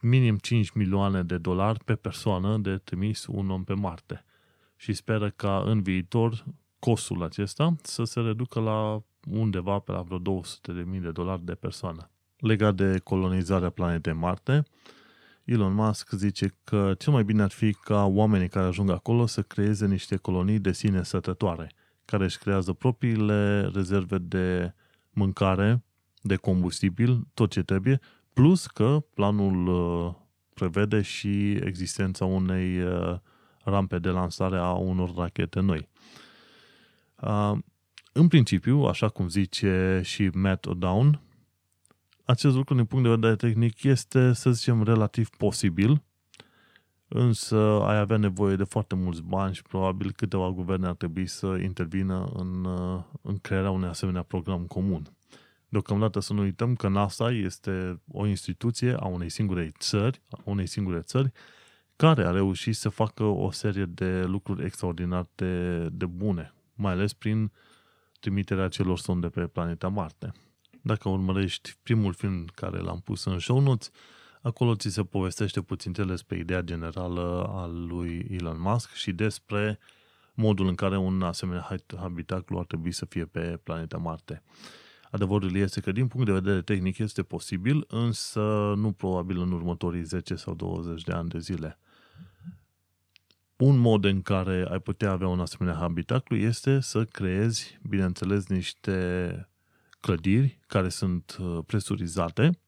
minim 0.00 0.36
5 0.36 0.70
milioane 0.70 1.22
de 1.22 1.38
dolari 1.38 1.84
pe 1.84 1.94
persoană 1.94 2.58
de 2.58 2.76
trimis 2.76 3.26
un 3.26 3.50
om 3.50 3.64
pe 3.64 3.74
Marte. 3.74 4.24
Și 4.76 4.92
speră 4.92 5.30
ca 5.30 5.62
în 5.66 5.82
viitor 5.82 6.44
costul 6.78 7.22
acesta 7.22 7.74
să 7.82 8.04
se 8.04 8.20
reducă 8.20 8.60
la 8.60 9.02
undeva 9.30 9.78
pe 9.78 9.92
la 9.92 10.00
vreo 10.02 10.18
200 10.18 10.72
de 10.72 10.82
mii 10.86 11.00
de 11.00 11.10
dolari 11.10 11.44
de 11.44 11.54
persoană. 11.54 12.10
Legat 12.38 12.74
de 12.74 12.98
colonizarea 13.04 13.70
planetei 13.70 14.12
Marte, 14.12 14.62
Elon 15.44 15.74
Musk 15.74 16.10
zice 16.10 16.54
că 16.64 16.94
cel 16.98 17.12
mai 17.12 17.24
bine 17.24 17.42
ar 17.42 17.50
fi 17.50 17.72
ca 17.72 18.04
oamenii 18.04 18.48
care 18.48 18.66
ajung 18.66 18.90
acolo 18.90 19.26
să 19.26 19.42
creeze 19.42 19.86
niște 19.86 20.16
colonii 20.16 20.58
de 20.58 20.72
sine 20.72 21.02
sătătoare, 21.02 21.70
care 22.04 22.24
își 22.24 22.38
creează 22.38 22.72
propriile 22.72 23.70
rezerve 23.74 24.18
de 24.18 24.74
mâncare, 25.10 25.84
de 26.22 26.36
combustibil, 26.36 27.26
tot 27.34 27.50
ce 27.50 27.62
trebuie, 27.62 28.00
plus 28.32 28.66
că 28.66 29.04
planul 29.14 29.66
uh, 29.66 30.14
prevede 30.54 31.02
și 31.02 31.52
existența 31.52 32.24
unei 32.24 32.82
uh, 32.82 33.16
rampe 33.64 33.98
de 33.98 34.08
lansare 34.08 34.56
a 34.56 34.72
unor 34.72 35.14
rachete 35.14 35.60
noi. 35.60 35.88
Uh, 38.18 38.24
în 38.24 38.28
principiu, 38.28 38.78
așa 38.82 39.08
cum 39.08 39.28
zice 39.28 40.00
și 40.04 40.30
Matt 40.32 40.66
O'Down, 40.66 41.20
acest 42.24 42.54
lucru 42.54 42.74
din 42.74 42.84
punct 42.84 43.04
de 43.04 43.10
vedere 43.10 43.36
tehnic 43.36 43.82
este, 43.82 44.32
să 44.32 44.50
zicem, 44.50 44.82
relativ 44.82 45.28
posibil, 45.28 46.02
însă 47.08 47.56
ai 47.82 47.98
avea 47.98 48.16
nevoie 48.16 48.56
de 48.56 48.64
foarte 48.64 48.94
mulți 48.94 49.22
bani 49.22 49.54
și 49.54 49.62
probabil 49.62 50.12
câteva 50.12 50.50
guverne 50.50 50.86
ar 50.86 50.94
trebui 50.94 51.26
să 51.26 51.46
intervină 51.62 52.30
în, 52.34 52.66
în 53.22 53.38
crearea 53.38 53.70
unui 53.70 53.88
asemenea 53.88 54.22
program 54.22 54.66
comun. 54.66 55.02
Deocamdată 55.68 56.20
să 56.20 56.32
nu 56.32 56.40
uităm 56.40 56.74
că 56.74 56.88
NASA 56.88 57.30
este 57.30 58.00
o 58.12 58.26
instituție 58.26 58.94
a 59.00 59.06
unei 59.06 59.28
singure 59.28 59.72
țări, 59.78 60.22
a 60.30 60.40
unei 60.44 60.66
singure 60.66 61.00
țări, 61.00 61.32
care 61.96 62.24
a 62.24 62.30
reușit 62.30 62.76
să 62.76 62.88
facă 62.88 63.22
o 63.22 63.50
serie 63.50 63.84
de 63.84 64.22
lucruri 64.24 64.64
extraordinar 64.64 65.26
de, 65.34 65.84
de 65.88 66.06
bune, 66.06 66.54
mai 66.74 66.92
ales 66.92 67.12
prin 67.12 67.52
trimiterea 68.20 68.68
celor 68.68 68.98
sonde 68.98 69.28
pe 69.28 69.46
planeta 69.46 69.88
Marte. 69.88 70.32
Dacă 70.82 71.08
urmărești 71.08 71.76
primul 71.82 72.12
film 72.12 72.44
care 72.54 72.78
l-am 72.78 73.00
pus 73.00 73.24
în 73.24 73.38
show 73.38 73.60
notes, 73.60 73.90
acolo 74.42 74.74
ți 74.74 74.88
se 74.88 75.02
povestește 75.02 75.60
puțin 75.60 75.92
despre 76.06 76.38
ideea 76.38 76.60
generală 76.60 77.50
a 77.54 77.66
lui 77.66 78.26
Elon 78.30 78.60
Musk 78.60 78.92
și 78.92 79.12
despre 79.12 79.78
modul 80.34 80.66
în 80.66 80.74
care 80.74 80.96
un 80.96 81.22
asemenea 81.22 81.68
habitaclu 81.96 82.58
ar 82.58 82.64
trebui 82.64 82.92
să 82.92 83.04
fie 83.04 83.24
pe 83.24 83.60
planeta 83.62 83.96
Marte. 83.96 84.42
Adevărul 85.10 85.56
este 85.56 85.80
că 85.80 85.92
din 85.92 86.06
punct 86.06 86.26
de 86.26 86.32
vedere 86.32 86.62
tehnic 86.62 86.98
este 86.98 87.22
posibil, 87.22 87.84
însă 87.88 88.72
nu 88.76 88.92
probabil 88.92 89.40
în 89.40 89.52
următorii 89.52 90.02
10 90.02 90.34
sau 90.34 90.54
20 90.54 91.02
de 91.02 91.12
ani 91.12 91.28
de 91.28 91.38
zile. 91.38 91.78
Un 93.58 93.76
mod 93.76 94.04
în 94.04 94.22
care 94.22 94.66
ai 94.70 94.80
putea 94.80 95.10
avea 95.10 95.28
un 95.28 95.40
asemenea 95.40 95.78
habitaclu 95.78 96.36
este 96.36 96.80
să 96.80 97.04
creezi, 97.04 97.78
bineînțeles, 97.88 98.46
niște 98.46 99.48
clădiri 100.00 100.58
care 100.66 100.88
sunt 100.88 101.36
uh, 101.40 101.58
presurizate 101.66 102.58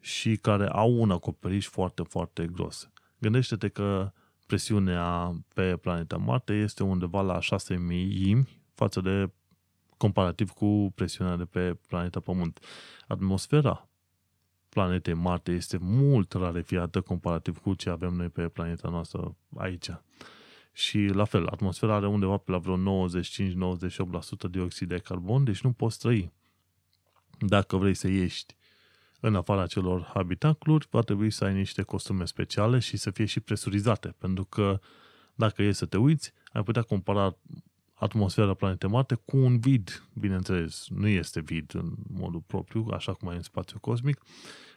și 0.00 0.36
care 0.36 0.68
au 0.68 1.00
un 1.00 1.10
acoperiș 1.10 1.66
foarte, 1.66 2.02
foarte 2.02 2.46
gros. 2.46 2.90
Gândește-te 3.18 3.68
că 3.68 4.12
presiunea 4.46 5.36
pe 5.54 5.76
planeta 5.76 6.16
Marte 6.16 6.52
este 6.52 6.82
undeva 6.82 7.20
la 7.20 7.40
6000 7.40 8.46
față 8.74 9.00
de 9.00 9.30
comparativ 9.96 10.50
cu 10.50 10.92
presiunea 10.94 11.36
de 11.36 11.44
pe 11.44 11.78
planeta 11.88 12.20
Pământ. 12.20 12.64
Atmosfera 13.06 13.88
planetei 14.74 15.14
Marte 15.14 15.52
este 15.52 15.78
mult 15.80 16.32
rarefiată 16.32 17.00
comparativ 17.00 17.58
cu 17.58 17.74
ce 17.74 17.90
avem 17.90 18.14
noi 18.14 18.28
pe 18.28 18.48
planeta 18.48 18.88
noastră 18.88 19.36
aici. 19.56 19.90
Și 20.72 20.98
la 20.98 21.24
fel, 21.24 21.46
atmosfera 21.46 21.94
are 21.94 22.06
undeva 22.06 22.36
pe 22.36 22.50
la 22.50 22.58
vreo 22.58 23.08
95-98% 23.08 24.50
dioxid 24.50 24.88
de 24.88 24.98
carbon, 24.98 25.44
deci 25.44 25.60
nu 25.60 25.72
poți 25.72 25.98
trăi. 25.98 26.32
Dacă 27.38 27.76
vrei 27.76 27.94
să 27.94 28.08
ieși 28.08 28.44
în 29.20 29.34
afara 29.34 29.66
celor 29.66 30.10
habitacluri, 30.14 30.86
va 30.90 31.00
trebui 31.00 31.30
să 31.30 31.44
ai 31.44 31.54
niște 31.54 31.82
costume 31.82 32.24
speciale 32.24 32.78
și 32.78 32.96
să 32.96 33.10
fie 33.10 33.24
și 33.24 33.40
presurizate, 33.40 34.14
pentru 34.18 34.44
că 34.44 34.80
dacă 35.34 35.62
e 35.62 35.72
să 35.72 35.86
te 35.86 35.96
uiți, 35.96 36.32
ai 36.52 36.62
putea 36.62 36.82
compara 36.82 37.36
atmosfera 38.02 38.54
planetei 38.54 38.88
Marte 38.88 39.14
cu 39.14 39.36
un 39.36 39.58
vid, 39.58 40.02
bineînțeles, 40.14 40.86
nu 40.88 41.08
este 41.08 41.40
vid 41.40 41.74
în 41.74 41.92
modul 42.12 42.42
propriu, 42.46 42.86
așa 42.90 43.12
cum 43.12 43.28
e 43.28 43.34
în 43.34 43.42
spațiu 43.42 43.78
cosmic, 43.78 44.20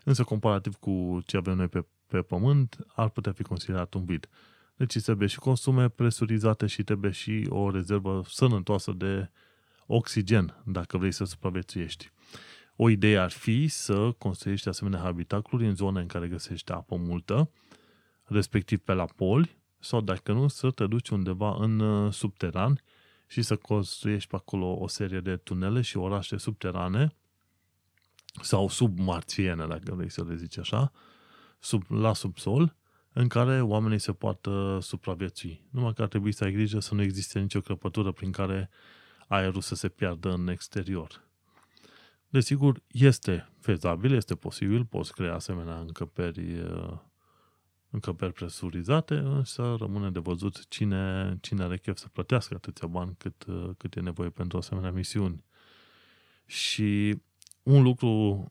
însă 0.03 0.23
comparativ 0.23 0.75
cu 0.75 1.21
ce 1.25 1.37
avem 1.37 1.55
noi 1.55 1.67
pe, 1.67 1.85
pe 2.07 2.21
Pământ, 2.21 2.77
ar 2.95 3.09
putea 3.09 3.31
fi 3.31 3.43
considerat 3.43 3.93
un 3.93 4.05
vid. 4.05 4.29
Deci 4.75 5.01
trebuie 5.01 5.27
și 5.27 5.39
consume 5.39 5.89
presurizate 5.89 6.67
și 6.67 6.83
trebuie 6.83 7.11
și 7.11 7.45
o 7.49 7.69
rezervă 7.69 8.21
sănătoasă 8.27 8.91
de 8.91 9.29
oxigen, 9.85 10.61
dacă 10.65 10.97
vrei 10.97 11.11
să 11.11 11.23
supraviețuiești. 11.23 12.11
O 12.75 12.89
idee 12.89 13.17
ar 13.17 13.31
fi 13.31 13.67
să 13.67 14.11
construiești 14.17 14.67
asemenea 14.67 14.99
habitacluri 14.99 15.65
în 15.65 15.75
zone 15.75 15.99
în 15.99 16.07
care 16.07 16.27
găsești 16.27 16.71
apă 16.71 16.95
multă, 16.95 17.49
respectiv 18.23 18.79
pe 18.79 18.93
la 18.93 19.05
poli, 19.05 19.57
sau 19.79 20.01
dacă 20.01 20.31
nu, 20.31 20.47
să 20.47 20.71
te 20.71 20.87
duci 20.87 21.09
undeva 21.09 21.55
în 21.59 21.79
uh, 21.79 22.13
subteran 22.13 22.81
și 23.27 23.41
să 23.41 23.55
construiești 23.55 24.29
pe 24.29 24.35
acolo 24.35 24.77
o 24.79 24.87
serie 24.87 25.19
de 25.19 25.35
tunele 25.35 25.81
și 25.81 25.97
orașe 25.97 26.37
subterane 26.37 27.15
sau 28.41 28.69
submarțiene, 28.69 29.65
dacă 29.65 29.95
vrei 29.95 30.09
să 30.09 30.23
le 30.23 30.35
zici 30.35 30.57
așa, 30.57 30.91
sub, 31.59 31.83
la 31.87 32.13
subsol, 32.13 32.75
în 33.13 33.27
care 33.27 33.61
oamenii 33.61 33.99
se 33.99 34.13
poată 34.13 34.77
supraviețui. 34.81 35.67
Numai 35.69 35.93
că 35.93 36.01
ar 36.01 36.07
trebui 36.07 36.31
să 36.31 36.43
ai 36.43 36.51
grijă 36.51 36.79
să 36.79 36.93
nu 36.93 37.01
existe 37.01 37.39
nicio 37.39 37.61
crăpătură 37.61 38.11
prin 38.11 38.31
care 38.31 38.69
aerul 39.27 39.61
să 39.61 39.75
se 39.75 39.89
piardă 39.89 40.31
în 40.31 40.47
exterior. 40.47 41.23
Desigur, 42.29 42.81
este 42.87 43.49
fezabil, 43.59 44.13
este 44.13 44.35
posibil, 44.35 44.85
poți 44.85 45.13
crea 45.13 45.33
asemenea 45.33 45.79
încăperi, 45.79 46.59
uh, 46.59 46.97
încăperi 47.95 48.33
presurizate, 48.33 49.15
însă 49.15 49.75
rămâne 49.79 50.09
de 50.09 50.19
văzut 50.19 50.67
cine, 50.67 51.37
cine 51.41 51.63
are 51.63 51.77
chef 51.77 51.97
să 51.97 52.07
plătească 52.07 52.53
atâția 52.55 52.87
bani 52.87 53.15
cât, 53.17 53.45
uh, 53.47 53.69
cât 53.77 53.95
e 53.95 53.99
nevoie 53.99 54.29
pentru 54.29 54.57
asemenea 54.57 54.91
misiuni. 54.91 55.43
Și 56.45 57.21
un 57.63 57.83
lucru 57.83 58.45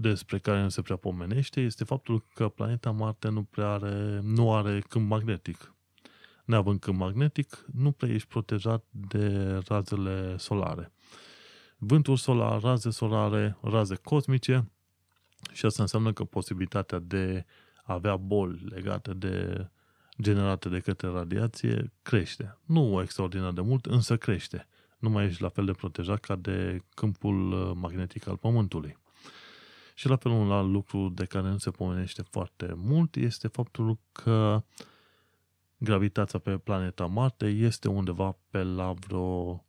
despre 0.00 0.38
care 0.38 0.62
nu 0.62 0.68
se 0.68 0.82
prea 0.82 0.96
pomenește 0.96 1.60
este 1.60 1.84
faptul 1.84 2.24
că 2.34 2.48
planeta 2.48 2.90
Marte 2.90 3.28
nu 3.28 3.42
prea 3.42 3.68
are, 3.68 4.20
nu 4.22 4.54
are 4.54 4.80
câmp 4.88 5.08
magnetic. 5.08 5.74
Neavând 6.44 6.80
câmp 6.80 6.98
magnetic, 6.98 7.64
nu 7.72 7.92
prea 7.92 8.12
ești 8.12 8.28
protejat 8.28 8.84
de 8.90 9.56
razele 9.66 10.36
solare. 10.36 10.92
Vântul 11.76 12.16
solar, 12.16 12.60
raze 12.60 12.90
solare, 12.90 13.56
raze 13.60 13.94
cosmice 13.94 14.68
și 15.52 15.66
asta 15.66 15.82
înseamnă 15.82 16.12
că 16.12 16.24
posibilitatea 16.24 16.98
de 16.98 17.44
a 17.46 17.63
avea 17.84 18.16
boli 18.16 18.64
legate 18.68 19.14
de 19.14 19.66
generate 20.20 20.68
de 20.68 20.80
către 20.80 21.08
radiație 21.08 21.92
crește. 22.02 22.58
Nu 22.64 23.00
extraordinar 23.02 23.52
de 23.52 23.60
mult, 23.60 23.86
însă 23.86 24.16
crește 24.16 24.68
nu 25.04 25.10
mai 25.10 25.24
ești 25.24 25.42
la 25.42 25.48
fel 25.48 25.64
de 25.64 25.72
protejat 25.72 26.20
ca 26.20 26.36
de 26.36 26.82
câmpul 26.94 27.52
uh, 27.52 27.72
magnetic 27.74 28.26
al 28.26 28.36
Pământului. 28.36 28.98
Și 29.94 30.08
la 30.08 30.16
fel 30.16 30.32
un 30.32 30.50
alt 30.50 30.70
lucru 30.70 31.08
de 31.08 31.24
care 31.24 31.48
nu 31.48 31.58
se 31.58 31.70
pomenește 31.70 32.22
foarte 32.30 32.72
mult 32.76 33.16
este 33.16 33.48
faptul 33.48 33.98
că 34.12 34.62
gravitația 35.76 36.38
pe 36.38 36.58
planeta 36.58 37.06
Marte 37.06 37.46
este 37.46 37.88
undeva 37.88 38.36
pe 38.50 38.62
la 38.62 38.92
vreo 38.92 39.64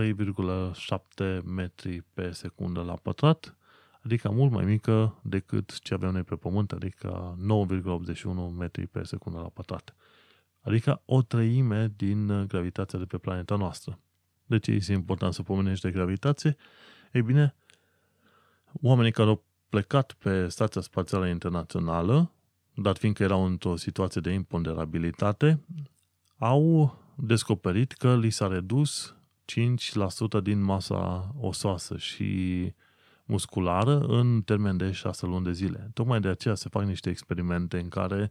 3,7 0.00 1.42
metri 1.44 2.04
pe 2.14 2.30
secundă 2.30 2.82
la 2.82 2.94
pătrat, 2.94 3.56
adică 4.04 4.30
mult 4.30 4.52
mai 4.52 4.64
mică 4.64 5.20
decât 5.22 5.78
ce 5.78 5.94
avem 5.94 6.12
noi 6.12 6.22
pe 6.22 6.34
Pământ, 6.34 6.72
adică 6.72 7.36
9,81 8.12 8.56
metri 8.56 8.86
pe 8.86 9.02
secundă 9.02 9.38
la 9.38 9.48
pătrat. 9.48 9.94
Adică 10.60 11.02
o 11.04 11.22
treime 11.22 11.92
din 11.96 12.46
gravitația 12.46 12.98
de 12.98 13.04
pe 13.04 13.18
planeta 13.18 13.56
noastră. 13.56 13.98
De 14.46 14.58
ce 14.58 14.70
este 14.70 14.92
important 14.92 15.34
să 15.34 15.42
pomenești 15.42 15.84
de 15.84 15.92
gravitație? 15.92 16.56
Ei 17.12 17.22
bine, 17.22 17.54
oamenii 18.72 19.12
care 19.12 19.28
au 19.28 19.44
plecat 19.68 20.12
pe 20.12 20.48
Stația 20.48 20.80
Spațială 20.80 21.26
Internațională, 21.26 22.32
dat 22.74 22.98
fiindcă 22.98 23.22
erau 23.22 23.44
într-o 23.44 23.76
situație 23.76 24.20
de 24.20 24.30
imponderabilitate, 24.30 25.64
au 26.38 26.96
descoperit 27.16 27.92
că 27.92 28.16
li 28.16 28.30
s-a 28.30 28.46
redus 28.46 29.16
5% 30.38 30.42
din 30.42 30.62
masa 30.62 31.34
osoasă 31.38 31.96
și 31.96 32.72
musculară 33.24 33.98
în 33.98 34.42
termen 34.42 34.76
de 34.76 34.90
6 34.90 35.26
luni 35.26 35.44
de 35.44 35.52
zile. 35.52 35.90
Tocmai 35.94 36.20
de 36.20 36.28
aceea 36.28 36.54
se 36.54 36.68
fac 36.68 36.84
niște 36.84 37.10
experimente 37.10 37.78
în 37.78 37.88
care 37.88 38.30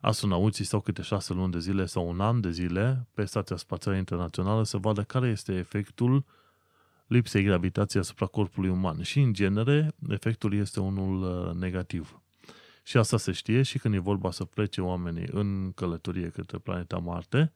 astronauții 0.00 0.64
stau 0.64 0.80
câte 0.80 1.02
șase 1.02 1.32
luni 1.32 1.52
de 1.52 1.58
zile 1.58 1.86
sau 1.86 2.08
un 2.08 2.20
an 2.20 2.40
de 2.40 2.50
zile 2.50 3.06
pe 3.14 3.24
Stația 3.24 3.56
Spațială 3.56 3.96
Internațională 3.96 4.64
să 4.64 4.76
vadă 4.76 5.02
care 5.02 5.28
este 5.28 5.52
efectul 5.54 6.24
lipsei 7.06 7.42
gravitației 7.42 8.02
asupra 8.02 8.26
corpului 8.26 8.70
uman. 8.70 9.02
Și, 9.02 9.20
în 9.20 9.32
genere, 9.32 9.94
efectul 10.08 10.54
este 10.54 10.80
unul 10.80 11.22
uh, 11.22 11.54
negativ. 11.54 12.20
Și 12.82 12.96
asta 12.96 13.16
se 13.16 13.32
știe 13.32 13.62
și 13.62 13.78
când 13.78 13.94
e 13.94 13.98
vorba 13.98 14.30
să 14.30 14.44
plece 14.44 14.80
oamenii 14.80 15.28
în 15.30 15.72
călătorie 15.72 16.28
către 16.28 16.58
planeta 16.58 16.96
Marte 16.96 17.52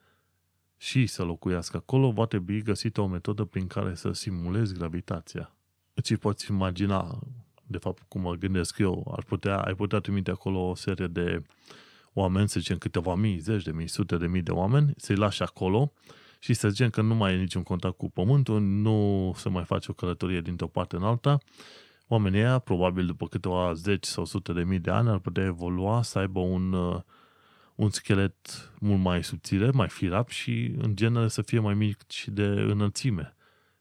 și 0.76 1.06
să 1.06 1.22
locuiască 1.22 1.76
acolo, 1.76 2.10
va 2.10 2.26
trebui 2.26 2.62
găsită 2.62 3.00
o 3.00 3.06
metodă 3.06 3.44
prin 3.44 3.66
care 3.66 3.94
să 3.94 4.12
simulezi 4.12 4.74
gravitația. 4.74 5.57
Îți 5.98 6.14
poți 6.14 6.50
imagina, 6.50 7.18
de 7.66 7.78
fapt, 7.78 8.02
cum 8.08 8.20
mă 8.20 8.34
gândesc 8.34 8.78
eu, 8.78 9.12
ar 9.16 9.24
putea, 9.24 9.60
ai 9.60 9.74
putea 9.74 9.98
trimite 9.98 10.30
acolo 10.30 10.68
o 10.68 10.74
serie 10.74 11.06
de 11.06 11.42
oameni, 12.12 12.48
să 12.48 12.60
zicem 12.60 12.78
câteva 12.78 13.14
mii, 13.14 13.38
zeci 13.38 13.62
de 13.62 13.70
mii, 13.70 13.88
sute 13.88 14.16
de 14.16 14.26
mii 14.26 14.42
de 14.42 14.50
oameni, 14.50 14.92
să-i 14.96 15.16
lași 15.16 15.42
acolo 15.42 15.92
și 16.38 16.54
să 16.54 16.68
zicem 16.68 16.90
că 16.90 17.02
nu 17.02 17.14
mai 17.14 17.32
e 17.32 17.36
niciun 17.36 17.62
contact 17.62 17.96
cu 17.96 18.10
pământul, 18.10 18.60
nu 18.60 19.32
se 19.36 19.48
mai 19.48 19.64
face 19.64 19.90
o 19.90 19.94
călătorie 19.94 20.40
dintr-o 20.40 20.66
parte 20.66 20.96
în 20.96 21.02
alta, 21.02 21.38
oamenii 22.08 22.40
ăia, 22.40 22.58
probabil 22.58 23.06
după 23.06 23.26
câteva 23.26 23.72
zeci 23.72 24.06
sau 24.06 24.24
sute 24.24 24.52
de 24.52 24.62
mii 24.62 24.78
de 24.78 24.90
ani, 24.90 25.08
ar 25.08 25.18
putea 25.18 25.44
evolua 25.44 26.02
să 26.02 26.18
aibă 26.18 26.40
un, 26.40 26.72
uh, 26.72 27.00
un 27.74 27.90
schelet 27.90 28.70
mult 28.80 29.00
mai 29.00 29.24
subțire, 29.24 29.70
mai 29.70 29.88
firap 29.88 30.28
și, 30.28 30.74
în 30.78 30.96
genere, 30.96 31.28
să 31.28 31.42
fie 31.42 31.58
mai 31.58 31.74
mic 31.74 32.10
și 32.10 32.30
de 32.30 32.44
înălțime. 32.44 33.32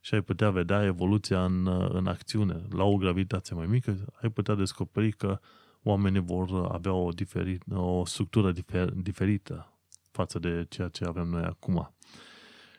Și 0.07 0.13
ai 0.13 0.21
putea 0.21 0.49
vedea 0.51 0.83
evoluția 0.83 1.45
în, 1.45 1.65
uh, 1.65 1.89
în 1.93 2.07
acțiune. 2.07 2.61
La 2.69 2.83
o 2.83 2.97
gravitație 2.97 3.55
mai 3.55 3.65
mică, 3.65 3.97
ai 4.21 4.29
putea 4.29 4.55
descoperi 4.55 5.11
că 5.11 5.39
oamenii 5.83 6.19
vor 6.19 6.69
avea 6.71 6.93
o, 6.93 7.11
diferit, 7.11 7.63
o 7.73 8.05
structură 8.05 8.51
difer, 8.51 8.89
diferită 8.89 9.73
față 10.11 10.39
de 10.39 10.65
ceea 10.69 10.87
ce 10.87 11.05
avem 11.05 11.27
noi 11.27 11.43
acum. 11.43 11.93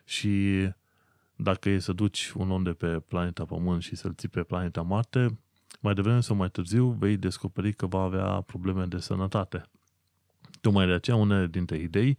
Și 0.04 0.66
dacă 1.36 1.68
e 1.68 1.78
să 1.78 1.92
duci 1.92 2.32
un 2.36 2.50
om 2.50 2.62
de 2.62 2.72
pe 2.72 2.86
planeta 2.86 3.44
Pământ 3.44 3.82
și 3.82 3.96
să-l 3.96 4.14
ții 4.14 4.28
pe 4.28 4.42
planeta 4.42 4.82
Marte, 4.82 5.38
mai 5.80 5.94
devreme 5.94 6.20
sau 6.20 6.36
mai 6.36 6.50
târziu 6.50 6.88
vei 6.88 7.16
descoperi 7.16 7.72
că 7.72 7.86
va 7.86 8.00
avea 8.00 8.40
probleme 8.40 8.84
de 8.84 8.98
sănătate. 8.98 9.70
Tocmai 10.60 10.86
de 10.86 10.92
aceea, 10.92 11.16
unele 11.16 11.46
dintre 11.46 11.76
idei, 11.76 12.18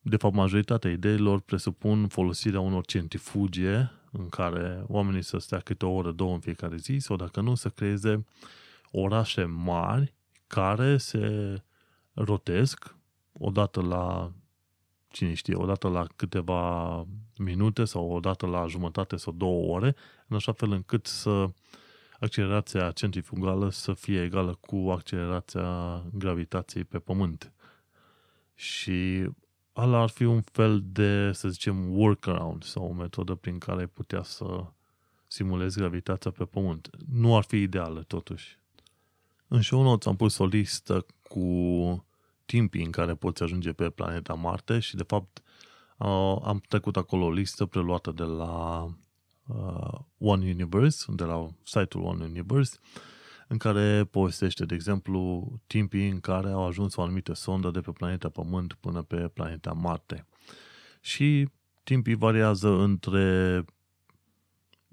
de 0.00 0.16
fapt 0.16 0.34
majoritatea 0.34 0.90
ideilor 0.90 1.40
presupun 1.40 2.08
folosirea 2.08 2.60
unor 2.60 2.84
centrifugie 2.84 3.90
în 4.12 4.28
care 4.28 4.84
oamenii 4.86 5.22
să 5.22 5.38
stea 5.38 5.58
câte 5.58 5.86
o 5.86 5.90
oră, 5.90 6.10
două 6.10 6.34
în 6.34 6.40
fiecare 6.40 6.76
zi, 6.76 6.96
sau 6.98 7.16
dacă 7.16 7.40
nu, 7.40 7.54
să 7.54 7.68
creeze 7.68 8.24
orașe 8.90 9.44
mari 9.44 10.14
care 10.46 10.96
se 10.96 11.56
rotesc 12.12 12.96
odată 13.32 13.80
la, 13.80 14.32
cine 15.08 15.34
știe, 15.34 15.54
odată 15.54 15.88
la 15.88 16.06
câteva 16.16 17.06
minute 17.36 17.84
sau 17.84 18.10
odată 18.10 18.46
la 18.46 18.66
jumătate 18.66 19.16
sau 19.16 19.32
două 19.32 19.74
ore, 19.74 19.94
în 20.28 20.36
așa 20.36 20.52
fel 20.52 20.70
încât 20.70 21.06
să 21.06 21.50
accelerația 22.20 22.90
centrifugală 22.90 23.70
să 23.70 23.92
fie 23.92 24.22
egală 24.22 24.58
cu 24.60 24.76
accelerația 24.90 26.02
gravitației 26.12 26.84
pe 26.84 26.98
Pământ. 26.98 27.52
Și 28.54 29.28
ala 29.72 30.02
ar 30.02 30.08
fi 30.08 30.24
un 30.24 30.40
fel 30.40 30.82
de, 30.84 31.32
să 31.32 31.48
zicem, 31.48 31.96
workaround 31.98 32.64
sau 32.64 32.84
o 32.84 32.92
metodă 32.92 33.34
prin 33.34 33.58
care 33.58 33.80
ai 33.80 33.86
putea 33.86 34.22
să 34.22 34.64
simulezi 35.26 35.78
gravitația 35.78 36.30
pe 36.30 36.44
Pământ. 36.44 36.90
Nu 37.12 37.36
ar 37.36 37.42
fi 37.42 37.56
ideală, 37.56 38.02
totuși. 38.02 38.58
În 39.48 39.62
show 39.62 39.82
notes 39.82 40.06
am 40.06 40.16
pus 40.16 40.38
o 40.38 40.46
listă 40.46 41.06
cu 41.22 42.04
timpii 42.44 42.84
în 42.84 42.90
care 42.90 43.14
poți 43.14 43.42
ajunge 43.42 43.72
pe 43.72 43.90
planeta 43.90 44.34
Marte 44.34 44.78
și 44.78 44.96
de 44.96 45.02
fapt 45.02 45.42
am 46.42 46.62
trecut 46.68 46.96
acolo 46.96 47.24
o 47.24 47.32
listă 47.32 47.66
preluată 47.66 48.10
de 48.10 48.22
la 48.22 48.84
uh, 49.46 49.98
One 50.18 50.50
Universe, 50.50 51.04
de 51.12 51.24
la 51.24 51.48
site-ul 51.62 52.04
One 52.04 52.24
Universe, 52.24 52.78
în 53.52 53.58
care 53.58 54.04
povestește, 54.04 54.64
de 54.64 54.74
exemplu, 54.74 55.48
timpii 55.66 56.08
în 56.08 56.20
care 56.20 56.50
au 56.50 56.66
ajuns 56.66 56.96
o 56.96 57.02
anumită 57.02 57.34
sondă 57.34 57.70
de 57.70 57.80
pe 57.80 57.90
planeta 57.90 58.28
Pământ 58.28 58.72
până 58.72 59.02
pe 59.02 59.28
planeta 59.28 59.72
Marte. 59.72 60.26
Și 61.00 61.48
timpii 61.84 62.14
variază 62.14 62.68
între 62.68 63.64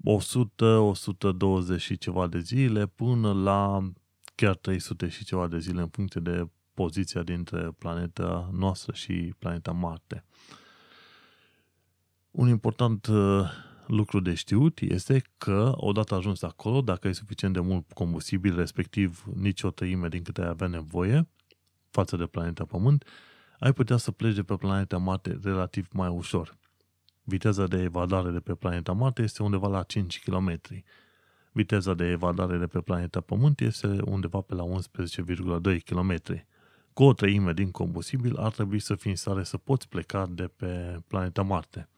100, 0.04 0.64
120 0.64 1.80
și 1.80 1.98
ceva 1.98 2.26
de 2.26 2.38
zile 2.38 2.86
până 2.86 3.32
la 3.32 3.90
chiar 4.34 4.56
300 4.56 5.08
și 5.08 5.24
ceva 5.24 5.48
de 5.48 5.58
zile 5.58 5.80
în 5.80 5.88
funcție 5.88 6.20
de 6.20 6.48
poziția 6.74 7.22
dintre 7.22 7.70
planeta 7.78 8.50
noastră 8.52 8.92
și 8.92 9.34
planeta 9.38 9.72
Marte. 9.72 10.24
Un 12.30 12.48
important 12.48 13.06
uh, 13.06 13.50
lucru 13.88 14.20
de 14.20 14.34
știut 14.34 14.80
este 14.80 15.22
că 15.38 15.72
odată 15.76 16.14
ajuns 16.14 16.42
acolo, 16.42 16.80
dacă 16.80 17.06
ai 17.06 17.14
suficient 17.14 17.54
de 17.54 17.60
mult 17.60 17.92
combustibil, 17.92 18.56
respectiv 18.56 19.24
nici 19.34 19.62
o 19.62 19.70
treime 19.70 20.08
din 20.08 20.22
câte 20.22 20.40
ai 20.40 20.48
avea 20.48 20.66
nevoie 20.66 21.28
față 21.90 22.16
de 22.16 22.26
planeta 22.26 22.64
Pământ, 22.64 23.04
ai 23.58 23.72
putea 23.72 23.96
să 23.96 24.10
pleci 24.10 24.34
de 24.34 24.42
pe 24.42 24.56
planeta 24.56 24.98
Marte 24.98 25.38
relativ 25.42 25.88
mai 25.92 26.08
ușor. 26.08 26.56
Viteza 27.22 27.66
de 27.66 27.82
evadare 27.82 28.30
de 28.30 28.40
pe 28.40 28.54
planeta 28.54 28.92
Marte 28.92 29.22
este 29.22 29.42
undeva 29.42 29.68
la 29.68 29.82
5 29.82 30.22
km. 30.24 30.60
Viteza 31.52 31.94
de 31.94 32.04
evadare 32.04 32.58
de 32.58 32.66
pe 32.66 32.80
planeta 32.80 33.20
Pământ 33.20 33.60
este 33.60 33.86
undeva 34.04 34.40
pe 34.40 34.54
la 34.54 34.64
11,2 34.64 35.78
km. 35.84 36.22
Cu 36.92 37.02
o 37.02 37.12
treime 37.12 37.52
din 37.52 37.70
combustibil 37.70 38.36
ar 38.36 38.52
trebui 38.52 38.78
să 38.78 38.94
fii 38.94 39.10
în 39.10 39.16
stare 39.16 39.44
să 39.44 39.56
poți 39.56 39.88
pleca 39.88 40.26
de 40.26 40.50
pe 40.56 41.00
planeta 41.06 41.42
Marte 41.42 41.88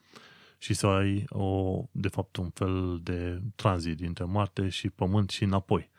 și 0.63 0.75
să 0.75 0.87
ai 0.87 1.25
o, 1.29 1.83
de 1.93 2.09
fapt 2.09 2.37
un 2.37 2.51
fel 2.51 3.01
de 3.03 3.43
tranzit 3.55 3.97
dintre 3.97 4.25
Marte 4.25 4.69
și 4.69 4.91
Pământ 4.91 5.31
și 5.31 5.43
înapoi. 5.43 5.91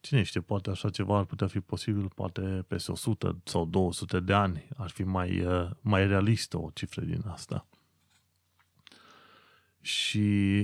Cine 0.00 0.22
știe, 0.22 0.40
poate 0.40 0.70
așa 0.70 0.90
ceva 0.90 1.18
ar 1.18 1.24
putea 1.24 1.46
fi 1.46 1.60
posibil, 1.60 2.08
poate 2.14 2.64
peste 2.68 2.90
100 2.90 3.38
sau 3.44 3.64
200 3.64 4.20
de 4.20 4.32
ani 4.32 4.68
ar 4.76 4.90
fi 4.90 5.02
mai, 5.02 5.40
uh, 5.40 5.70
mai 5.80 6.06
realistă 6.06 6.58
o 6.58 6.70
cifră 6.74 7.00
din 7.02 7.22
asta. 7.26 7.66
Și, 9.80 10.62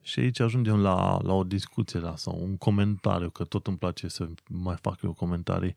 și 0.00 0.20
aici 0.20 0.40
ajungem 0.40 0.80
la, 0.80 1.18
la 1.22 1.32
o 1.32 1.44
discuție 1.44 2.00
la, 2.00 2.16
sau 2.16 2.42
un 2.42 2.56
comentariu, 2.56 3.30
că 3.30 3.44
tot 3.44 3.66
îmi 3.66 3.78
place 3.78 4.08
să 4.08 4.28
mai 4.48 4.76
fac 4.76 5.02
eu 5.02 5.12
comentarii, 5.12 5.76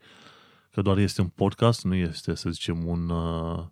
că 0.72 0.82
doar 0.82 0.98
este 0.98 1.22
un 1.22 1.28
podcast, 1.30 1.84
nu 1.84 1.96
este, 1.96 2.36
să 2.36 2.50
zicem, 2.50 2.86
un, 2.86 3.10
uh, 3.10 3.66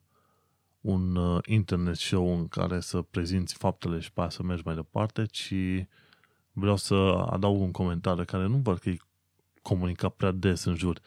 un 0.85 1.15
uh, 1.15 1.39
internet 1.45 1.95
show 1.95 2.37
în 2.37 2.47
care 2.47 2.79
să 2.79 3.01
prezinți 3.01 3.53
faptele 3.53 3.99
și 3.99 4.11
pe 4.11 4.19
aia 4.19 4.29
să 4.29 4.43
mergi 4.43 4.61
mai 4.65 4.75
departe, 4.75 5.25
ci 5.25 5.53
vreau 6.51 6.75
să 6.75 6.93
adaug 7.29 7.61
un 7.61 7.71
comentariu 7.71 8.25
care 8.25 8.47
nu 8.47 8.57
văd 8.57 8.77
că 8.77 8.89
e 8.89 8.97
comunicat 9.61 10.13
prea 10.13 10.31
des 10.31 10.63
în 10.63 10.75
jur. 10.75 10.99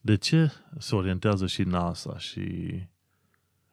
De 0.00 0.16
ce 0.16 0.52
se 0.78 0.94
orientează 0.94 1.46
și 1.46 1.62
NASA 1.62 2.18
și 2.18 2.42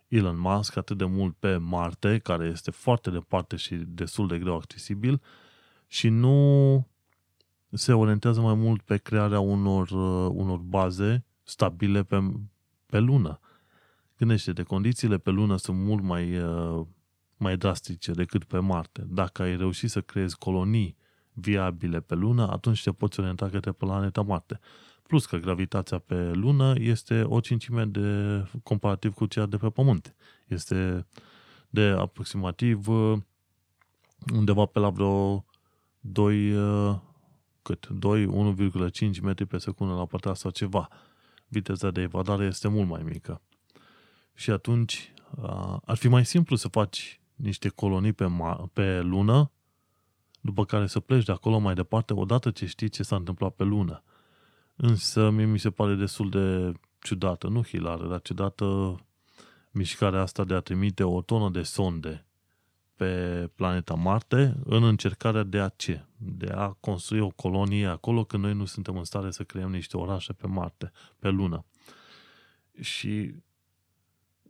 Elon 0.07 0.39
Musk 0.39 0.75
atât 0.75 0.97
de 0.97 1.05
mult 1.05 1.35
pe 1.35 1.57
Marte, 1.57 2.17
care 2.17 2.45
este 2.45 2.71
foarte 2.71 3.09
departe 3.09 3.55
și 3.55 3.75
destul 3.75 4.27
de 4.27 4.39
greu 4.39 4.55
accesibil, 4.55 5.21
și 5.87 6.09
nu 6.09 6.87
se 7.71 7.93
orientează 7.93 8.41
mai 8.41 8.53
mult 8.53 8.81
pe 8.81 8.97
crearea 8.97 9.39
unor, 9.39 9.89
uh, 9.89 10.31
unor 10.33 10.57
baze 10.57 11.25
stabile 11.43 12.03
pe, 12.03 12.31
pe 12.85 12.99
lună. 12.99 13.39
Gândește-te, 14.17 14.63
condițiile 14.63 15.17
pe 15.17 15.29
lună 15.29 15.57
sunt 15.57 15.77
mult 15.77 16.03
mai, 16.03 16.37
uh, 16.37 16.85
mai 17.37 17.57
drastice 17.57 18.11
decât 18.11 18.43
pe 18.43 18.59
Marte. 18.59 19.05
Dacă 19.09 19.41
ai 19.41 19.57
reușit 19.57 19.89
să 19.89 20.01
creezi 20.01 20.37
colonii 20.37 20.97
viabile 21.33 21.99
pe 21.99 22.15
lună, 22.15 22.47
atunci 22.51 22.83
te 22.83 22.91
poți 22.91 23.19
orienta 23.19 23.49
către 23.49 23.71
planeta 23.71 24.21
Marte. 24.21 24.59
Plus 25.07 25.25
că 25.25 25.37
gravitația 25.37 25.97
pe 25.97 26.31
lună 26.33 26.73
este 26.77 27.23
o 27.23 27.39
cincime 27.39 27.85
de, 27.85 28.43
comparativ 28.63 29.13
cu 29.13 29.25
cea 29.25 29.45
de 29.45 29.57
pe 29.57 29.69
Pământ. 29.69 30.15
Este 30.47 31.07
de 31.69 31.81
aproximativ 31.81 32.87
uh, 32.87 33.17
undeva 34.33 34.65
pe 34.65 34.79
la 34.79 34.89
vreo 34.89 35.45
2, 35.99 36.53
uh, 36.53 36.95
cât? 37.61 37.87
2, 37.87 38.55
1,5 39.11 39.21
metri 39.21 39.45
pe 39.45 39.57
secundă 39.57 39.93
la 39.93 40.05
pătrat 40.05 40.35
sau 40.35 40.51
ceva. 40.51 40.87
Viteza 41.47 41.91
de 41.91 42.01
evadare 42.01 42.45
este 42.45 42.67
mult 42.67 42.89
mai 42.89 43.01
mică. 43.03 43.41
Și 44.37 44.51
atunci 44.51 45.13
uh, 45.41 45.77
ar 45.85 45.97
fi 45.97 46.07
mai 46.07 46.25
simplu 46.25 46.55
să 46.55 46.67
faci 46.67 47.19
niște 47.35 47.69
colonii 47.69 48.13
pe, 48.13 48.25
ma- 48.25 48.73
pe 48.73 49.01
lună, 49.01 49.51
după 50.41 50.65
care 50.65 50.87
să 50.87 50.99
pleci 50.99 51.25
de 51.25 51.31
acolo 51.31 51.57
mai 51.57 51.73
departe 51.73 52.13
odată 52.13 52.51
ce 52.51 52.65
știi 52.65 52.89
ce 52.89 53.03
s-a 53.03 53.15
întâmplat 53.15 53.53
pe 53.53 53.63
lună. 53.63 54.03
Însă 54.75 55.29
mie 55.29 55.45
mi 55.45 55.59
se 55.59 55.69
pare 55.69 55.95
destul 55.95 56.29
de 56.29 56.73
ciudată, 56.99 57.47
nu 57.47 57.63
hilară, 57.63 58.07
dar 58.07 58.21
ciudată 58.21 58.95
mișcarea 59.71 60.21
asta 60.21 60.43
de 60.43 60.53
a 60.53 60.59
trimite 60.59 61.03
o 61.03 61.21
tonă 61.21 61.49
de 61.49 61.61
sonde 61.61 62.25
pe 62.95 63.49
planeta 63.55 63.93
Marte 63.93 64.55
în 64.65 64.83
încercarea 64.83 65.43
de 65.43 65.59
a 65.59 65.69
ce? 65.69 66.05
De 66.17 66.47
a 66.47 66.67
construi 66.67 67.19
o 67.19 67.29
colonie 67.29 67.87
acolo 67.87 68.23
când 68.23 68.43
noi 68.43 68.53
nu 68.53 68.65
suntem 68.65 68.97
în 68.97 69.03
stare 69.03 69.31
să 69.31 69.43
creăm 69.43 69.71
niște 69.71 69.97
orașe 69.97 70.33
pe 70.33 70.47
Marte, 70.47 70.91
pe 71.19 71.29
Lună. 71.29 71.65
Și 72.81 73.45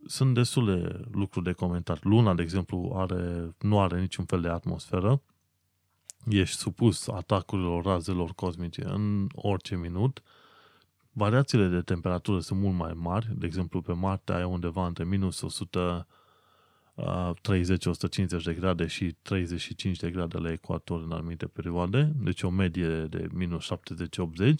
sunt 0.08 0.34
destule 0.34 1.00
lucruri 1.10 1.44
de 1.44 1.52
comentat. 1.52 2.02
Luna, 2.02 2.34
de 2.34 2.42
exemplu, 2.42 2.92
are, 2.94 3.54
nu 3.58 3.80
are 3.80 4.00
niciun 4.00 4.24
fel 4.24 4.40
de 4.40 4.48
atmosferă. 4.48 5.22
Ești 6.26 6.56
supus 6.56 7.08
atacurilor 7.08 7.84
razelor 7.84 8.34
cosmice 8.34 8.84
în 8.84 9.26
orice 9.34 9.76
minut. 9.76 10.22
Variațiile 11.12 11.66
de 11.66 11.80
temperatură 11.80 12.40
sunt 12.40 12.60
mult 12.60 12.76
mai 12.76 12.92
mari. 12.94 13.28
De 13.34 13.46
exemplu, 13.46 13.80
pe 13.80 13.92
Marte 13.92 14.32
ai 14.32 14.44
undeva 14.44 14.86
între 14.86 15.04
minus 15.04 15.44
130-150 15.44 16.04
de 18.44 18.54
grade 18.54 18.86
și 18.86 19.16
35 19.22 19.98
de 19.98 20.10
grade 20.10 20.38
la 20.38 20.52
ecuator 20.52 21.02
în 21.02 21.12
anumite 21.12 21.46
perioade. 21.46 22.12
Deci 22.16 22.42
o 22.42 22.50
medie 22.50 23.04
de 23.04 23.28
minus 23.32 23.68
70-80. 24.44 24.54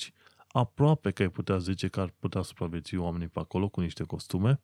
Aproape 0.49 1.11
că 1.11 1.23
ai 1.23 1.29
putea 1.29 1.59
zice 1.59 1.89
că 1.89 2.01
ar 2.01 2.13
putea 2.19 2.43
supraviețui 2.43 2.99
oamenii 2.99 3.29
pe 3.29 3.39
acolo 3.39 3.69
cu 3.69 3.81
niște 3.81 4.05
costume 4.05 4.61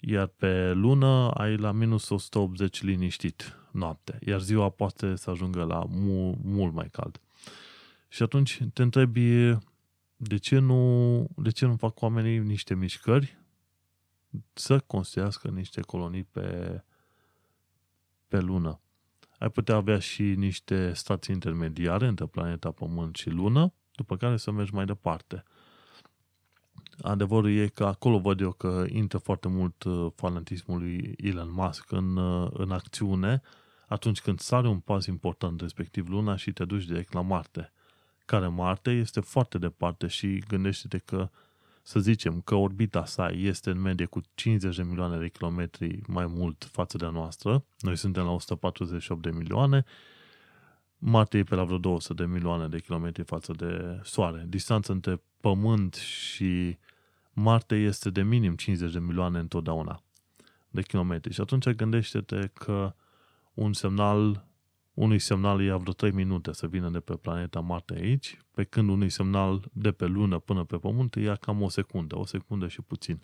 iar 0.00 0.26
pe 0.26 0.72
lună 0.72 1.30
ai 1.30 1.56
la 1.56 1.72
minus 1.72 2.08
180 2.08 2.82
liniștit 2.82 3.56
noapte, 3.70 4.18
iar 4.26 4.40
ziua 4.40 4.68
poate 4.68 5.16
să 5.16 5.30
ajungă 5.30 5.64
la 5.64 5.84
mu- 5.88 6.38
mult 6.42 6.72
mai 6.72 6.88
cald. 6.90 7.20
Și 8.08 8.22
atunci 8.22 8.62
te 8.72 8.82
întrebi 8.82 9.56
de 10.16 10.36
ce 10.36 10.58
nu, 10.58 11.26
de 11.36 11.50
ce 11.50 11.66
nu 11.66 11.76
fac 11.76 12.00
oamenii 12.00 12.38
niște 12.38 12.74
mișcări 12.74 13.38
să 14.52 14.78
construiască 14.78 15.48
niște 15.48 15.80
colonii 15.80 16.24
pe, 16.24 16.82
pe 18.28 18.40
lună. 18.40 18.80
Ai 19.38 19.50
putea 19.50 19.74
avea 19.74 19.98
și 19.98 20.22
niște 20.22 20.92
stații 20.92 21.34
intermediare 21.34 22.06
între 22.06 22.26
planeta 22.26 22.70
Pământ 22.70 23.16
și 23.16 23.28
lună, 23.28 23.72
după 23.92 24.16
care 24.16 24.36
să 24.36 24.50
mergi 24.50 24.74
mai 24.74 24.84
departe– 24.84 25.44
adevărul 27.02 27.50
e 27.50 27.66
că 27.66 27.84
acolo 27.84 28.18
văd 28.18 28.40
eu 28.40 28.52
că 28.52 28.84
intră 28.88 29.18
foarte 29.18 29.48
mult 29.48 29.82
uh, 29.82 30.06
fanatismul 30.14 30.78
lui 30.78 31.14
Elon 31.16 31.50
Musk 31.52 31.92
în, 31.92 32.16
uh, 32.16 32.50
în 32.52 32.70
acțiune 32.70 33.42
atunci 33.88 34.20
când 34.20 34.38
sare 34.40 34.68
un 34.68 34.78
pas 34.78 35.06
important, 35.06 35.60
respectiv 35.60 36.08
luna, 36.08 36.36
și 36.36 36.52
te 36.52 36.64
duci 36.64 36.84
direct 36.84 37.12
la 37.12 37.20
Marte. 37.20 37.72
Care 38.24 38.46
Marte 38.46 38.90
este 38.90 39.20
foarte 39.20 39.58
departe 39.58 40.06
și 40.06 40.42
gândește-te 40.48 40.98
că, 40.98 41.28
să 41.82 42.00
zicem, 42.00 42.40
că 42.40 42.54
orbita 42.54 43.04
sa 43.04 43.28
este 43.28 43.70
în 43.70 43.80
medie 43.80 44.06
cu 44.06 44.20
50 44.34 44.76
de 44.76 44.82
milioane 44.82 45.18
de 45.18 45.28
kilometri 45.28 46.00
mai 46.06 46.26
mult 46.26 46.68
față 46.72 46.96
de 46.96 47.04
a 47.04 47.10
noastră. 47.10 47.64
Noi 47.80 47.96
suntem 47.96 48.24
la 48.24 48.30
148 48.30 49.22
de 49.22 49.30
milioane, 49.30 49.84
Marte 50.98 51.38
e 51.38 51.42
pe 51.42 51.54
la 51.54 51.64
vreo 51.64 51.78
200 51.78 52.22
de 52.22 52.28
milioane 52.32 52.68
de 52.68 52.80
kilometri 52.80 53.22
față 53.22 53.52
de 53.52 54.00
Soare. 54.02 54.44
Distanța 54.48 54.92
între 54.92 55.22
Pământ 55.40 55.94
și 55.94 56.78
Marte 57.32 57.74
este 57.74 58.10
de 58.10 58.22
minim 58.22 58.54
50 58.54 58.92
de 58.92 58.98
milioane 58.98 59.38
întotdeauna 59.38 60.02
de 60.70 60.82
kilometri. 60.82 61.32
Și 61.32 61.40
atunci 61.40 61.68
gândește-te 61.68 62.50
că 62.54 62.94
un 63.54 63.72
semnal, 63.72 64.46
unui 64.94 65.18
semnal 65.18 65.60
ia 65.60 65.76
vreo 65.76 65.92
3 65.92 66.10
minute 66.10 66.52
să 66.52 66.66
vină 66.66 66.88
de 66.88 67.00
pe 67.00 67.16
planeta 67.16 67.60
Marte 67.60 67.94
aici, 67.94 68.38
pe 68.54 68.64
când 68.64 68.88
unui 68.88 69.08
semnal 69.08 69.70
de 69.72 69.92
pe 69.92 70.06
lună 70.06 70.38
până 70.38 70.64
pe 70.64 70.76
Pământ 70.76 71.14
ia 71.14 71.34
cam 71.34 71.62
o 71.62 71.68
secundă, 71.68 72.18
o 72.18 72.26
secundă 72.26 72.68
și 72.68 72.80
puțin. 72.80 73.18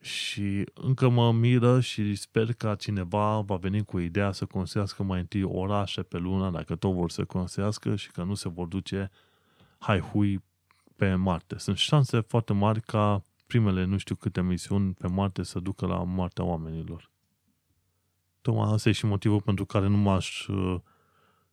Și 0.00 0.64
încă 0.74 1.08
mă 1.08 1.32
miră 1.32 1.80
și 1.80 2.14
sper 2.14 2.52
că 2.52 2.74
cineva 2.78 3.40
va 3.40 3.56
veni 3.56 3.84
cu 3.84 3.98
ideea 3.98 4.32
să 4.32 4.46
construiască 4.46 5.02
mai 5.02 5.20
întâi 5.20 5.42
orașe 5.42 6.02
pe 6.02 6.18
lună, 6.18 6.50
dacă 6.50 6.76
tot 6.76 6.94
vor 6.94 7.10
să 7.10 7.24
construiască 7.24 7.96
și 7.96 8.10
că 8.10 8.22
nu 8.22 8.34
se 8.34 8.48
vor 8.48 8.66
duce 8.66 9.10
hai 9.78 9.98
hui 9.98 10.44
pe 10.96 11.14
Marte. 11.14 11.58
Sunt 11.58 11.76
șanse 11.76 12.20
foarte 12.20 12.52
mari 12.52 12.80
ca 12.80 13.24
primele 13.46 13.84
nu 13.84 13.96
știu 13.96 14.14
câte 14.14 14.42
misiuni 14.42 14.94
pe 14.94 15.06
Marte 15.06 15.42
să 15.42 15.60
ducă 15.60 15.86
la 15.86 16.04
moartea 16.04 16.44
oamenilor. 16.44 17.10
Tocmai 18.40 18.72
asta 18.72 18.88
e 18.88 18.92
și 18.92 19.06
motivul 19.06 19.40
pentru 19.40 19.64
care 19.64 19.86
nu 19.86 19.96
m-aș, 19.96 20.46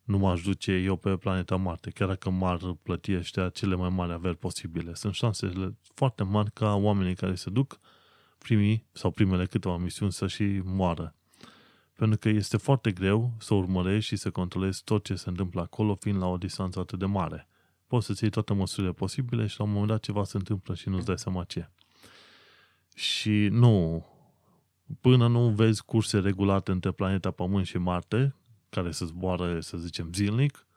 nu 0.04 0.18
m-aș 0.18 0.42
duce 0.42 0.72
eu 0.72 0.96
pe 0.96 1.18
planeta 1.18 1.56
Marte, 1.56 1.90
chiar 1.90 2.08
dacă 2.08 2.30
m-ar 2.30 2.60
plăti 2.84 3.16
ăștia 3.16 3.50
cele 3.50 3.76
mai 3.76 3.90
mari 3.90 4.12
averi 4.12 4.38
posibile. 4.38 4.94
Sunt 4.94 5.14
șansele 5.14 5.78
foarte 5.94 6.24
mari 6.24 6.52
ca 6.52 6.76
oamenii 6.76 7.16
care 7.16 7.36
se 7.36 7.50
duc 7.50 7.80
primii 8.48 8.86
sau 8.92 9.12
primele 9.12 9.46
câteva 9.46 9.78
misiuni 9.78 10.12
să 10.12 10.28
și 10.28 10.62
moară. 10.64 11.16
Pentru 11.94 12.18
că 12.18 12.30
este 12.30 12.58
foarte 12.58 12.92
greu 12.92 13.32
să 13.40 13.54
urmărești 13.54 14.10
și 14.10 14.16
să 14.16 14.32
controlezi 14.32 14.84
tot 14.84 15.04
ce 15.04 15.16
se 15.16 15.30
întâmplă 15.30 15.62
acolo, 15.62 15.96
fiind 15.96 16.20
la 16.20 16.28
o 16.28 16.38
distanță 16.38 16.80
atât 16.80 17.00
de 17.00 17.06
mare 17.06 17.48
poți 17.88 18.06
să-ți 18.06 18.24
iei 18.24 18.32
toate 18.32 18.54
măsurile 18.54 18.92
posibile 18.92 19.46
și 19.46 19.60
la 19.60 19.66
un 19.66 19.72
moment 19.72 19.90
dat 19.90 20.00
ceva 20.00 20.24
se 20.24 20.38
întâmplă 20.38 20.76
și 20.76 20.90
nu-ți 20.90 21.06
dai 21.06 21.18
seama 21.18 21.44
ce. 21.44 21.70
Și 22.96 23.48
nu, 23.52 24.06
până 25.02 25.28
nu 25.28 25.50
vezi 25.50 25.84
curse 25.84 26.20
regulate 26.20 26.72
între 26.72 26.92
planeta 26.92 27.32
Pământ 27.32 27.66
și 27.66 27.78
Marte, 27.78 28.36
care 28.70 28.92
să 28.92 29.06
zboară, 29.06 29.60
să 29.60 29.78
zicem, 29.78 30.14
zilnic, 30.14 30.68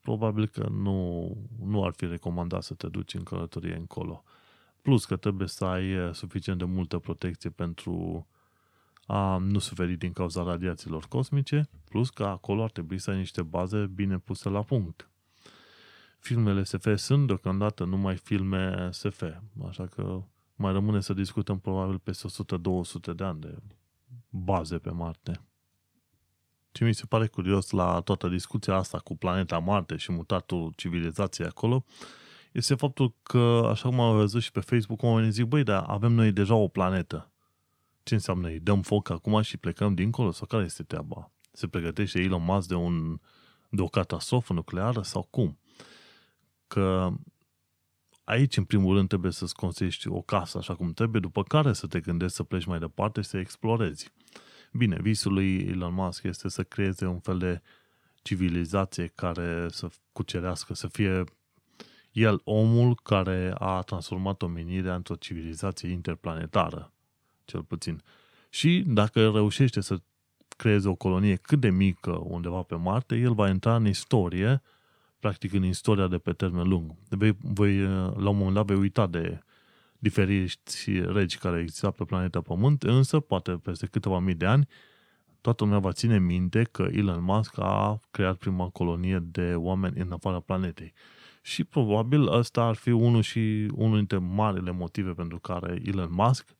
probabil 0.00 0.46
că 0.46 0.68
nu, 0.68 1.28
nu 1.64 1.84
ar 1.84 1.92
fi 1.96 2.06
recomandat 2.06 2.62
să 2.62 2.74
te 2.74 2.88
duci 2.88 3.14
în 3.14 3.22
călătorie 3.22 3.74
încolo. 3.74 4.24
Plus 4.82 5.04
că 5.04 5.16
trebuie 5.16 5.48
să 5.48 5.64
ai 5.64 5.96
uh, 5.98 6.14
suficient 6.14 6.58
de 6.58 6.64
multă 6.64 6.98
protecție 6.98 7.50
pentru 7.50 8.26
a 9.06 9.36
nu 9.36 9.58
suferi 9.58 9.96
din 9.96 10.12
cauza 10.12 10.42
radiațiilor 10.42 11.04
cosmice, 11.08 11.68
plus 11.84 12.10
că 12.10 12.24
acolo 12.24 12.62
ar 12.62 12.70
trebui 12.70 12.98
să 12.98 13.10
ai 13.10 13.16
niște 13.16 13.42
baze 13.42 13.86
bine 13.86 14.18
puse 14.18 14.48
la 14.48 14.62
punct. 14.62 15.10
Filmele 16.18 16.62
SF 16.62 16.96
sunt 16.96 17.26
deocamdată 17.26 17.84
numai 17.84 18.16
filme 18.16 18.88
SF, 18.92 19.22
așa 19.68 19.86
că 19.86 20.22
mai 20.54 20.72
rămâne 20.72 21.00
să 21.00 21.12
discutăm 21.12 21.58
probabil 21.58 21.98
peste 21.98 22.28
100-200 22.28 23.14
de 23.14 23.24
ani 23.24 23.40
de 23.40 23.58
baze 24.28 24.78
pe 24.78 24.90
Marte. 24.90 25.40
Ce 26.72 26.84
mi 26.84 26.94
se 26.94 27.06
pare 27.06 27.26
curios 27.26 27.70
la 27.70 28.00
toată 28.00 28.28
discuția 28.28 28.74
asta 28.74 28.98
cu 28.98 29.16
planeta 29.16 29.58
Marte 29.58 29.96
și 29.96 30.12
mutatul 30.12 30.72
civilizației 30.76 31.46
acolo, 31.46 31.84
este 32.52 32.74
faptul 32.74 33.14
că, 33.22 33.66
așa 33.70 33.88
cum 33.88 34.00
am 34.00 34.16
văzut 34.16 34.42
și 34.42 34.50
pe 34.50 34.60
Facebook, 34.60 35.02
oamenii 35.02 35.30
zic, 35.30 35.44
băi, 35.44 35.62
dar 35.62 35.84
avem 35.86 36.12
noi 36.12 36.32
deja 36.32 36.54
o 36.54 36.68
planetă. 36.68 37.30
Ce 38.02 38.14
înseamnă? 38.14 38.48
Îi 38.48 38.60
dăm 38.60 38.82
foc 38.82 39.10
acum 39.10 39.40
și 39.40 39.56
plecăm 39.56 39.94
dincolo? 39.94 40.30
Sau 40.30 40.46
care 40.46 40.64
este 40.64 40.82
treaba? 40.82 41.30
Se 41.52 41.68
pregătește 41.68 42.20
Elon 42.20 42.44
Musk 42.44 42.68
de, 42.68 42.74
un, 42.74 43.20
de 43.68 43.82
o 43.82 43.86
catastrofă 43.86 44.52
nucleară 44.52 45.02
sau 45.02 45.22
cum? 45.30 45.58
Că 46.66 47.12
aici, 48.24 48.56
în 48.56 48.64
primul 48.64 48.96
rând, 48.96 49.08
trebuie 49.08 49.32
să-ți 49.32 49.54
construiești 49.54 50.08
o 50.08 50.20
casă 50.22 50.58
așa 50.58 50.74
cum 50.74 50.92
trebuie, 50.92 51.20
după 51.20 51.42
care 51.42 51.72
să 51.72 51.86
te 51.86 52.00
gândești 52.00 52.36
să 52.36 52.42
pleci 52.42 52.64
mai 52.64 52.78
departe 52.78 53.20
și 53.20 53.28
să 53.28 53.38
explorezi. 53.38 54.12
Bine, 54.72 54.98
visul 55.00 55.32
lui 55.32 55.56
Elon 55.56 55.94
Musk 55.94 56.22
este 56.22 56.48
să 56.48 56.62
creeze 56.62 57.06
un 57.06 57.18
fel 57.18 57.38
de 57.38 57.62
civilizație 58.22 59.06
care 59.06 59.66
să 59.70 59.88
cucerească, 60.12 60.74
să 60.74 60.88
fie 60.88 61.24
el 62.12 62.40
omul 62.44 62.94
care 63.02 63.54
a 63.58 63.80
transformat 63.80 64.42
omenirea 64.42 64.94
într-o 64.94 65.14
civilizație 65.14 65.88
interplanetară, 65.88 66.92
cel 67.44 67.62
puțin. 67.62 68.02
Și 68.48 68.84
dacă 68.86 69.30
reușește 69.30 69.80
să 69.80 70.00
creeze 70.56 70.88
o 70.88 70.94
colonie 70.94 71.36
cât 71.36 71.60
de 71.60 71.70
mică 71.70 72.20
undeva 72.24 72.62
pe 72.62 72.74
Marte, 72.74 73.16
el 73.16 73.34
va 73.34 73.48
intra 73.48 73.76
în 73.76 73.86
istorie, 73.86 74.62
practic 75.18 75.52
în 75.52 75.64
istoria 75.64 76.06
de 76.06 76.18
pe 76.18 76.32
termen 76.32 76.68
lung. 76.68 76.94
Vei, 77.08 77.36
voi, 77.40 77.78
la 78.16 78.28
un 78.28 78.36
moment 78.36 78.54
dat 78.54 78.66
vei 78.66 78.76
uita 78.76 79.06
de 79.06 79.40
diferiți 79.98 80.90
regi 80.90 81.38
care 81.38 81.60
exista 81.60 81.90
pe 81.90 82.04
planeta 82.04 82.40
Pământ, 82.40 82.82
însă, 82.82 83.20
poate 83.20 83.52
peste 83.52 83.86
câteva 83.86 84.18
mii 84.18 84.34
de 84.34 84.46
ani, 84.46 84.68
toată 85.40 85.64
lumea 85.64 85.78
va 85.78 85.92
ține 85.92 86.18
minte 86.18 86.62
că 86.62 86.88
Elon 86.92 87.22
Musk 87.22 87.58
a 87.58 88.00
creat 88.10 88.36
prima 88.36 88.68
colonie 88.68 89.18
de 89.18 89.54
oameni 89.54 90.00
în 90.00 90.12
afara 90.12 90.40
planetei. 90.40 90.92
Și 91.50 91.64
probabil 91.64 92.32
ăsta 92.32 92.62
ar 92.62 92.74
fi 92.74 92.90
unul 92.90 93.22
și 93.22 93.70
unul 93.74 93.96
dintre 93.96 94.18
marile 94.18 94.70
motive 94.70 95.12
pentru 95.12 95.38
care 95.38 95.82
Elon 95.84 96.12
Musk 96.12 96.56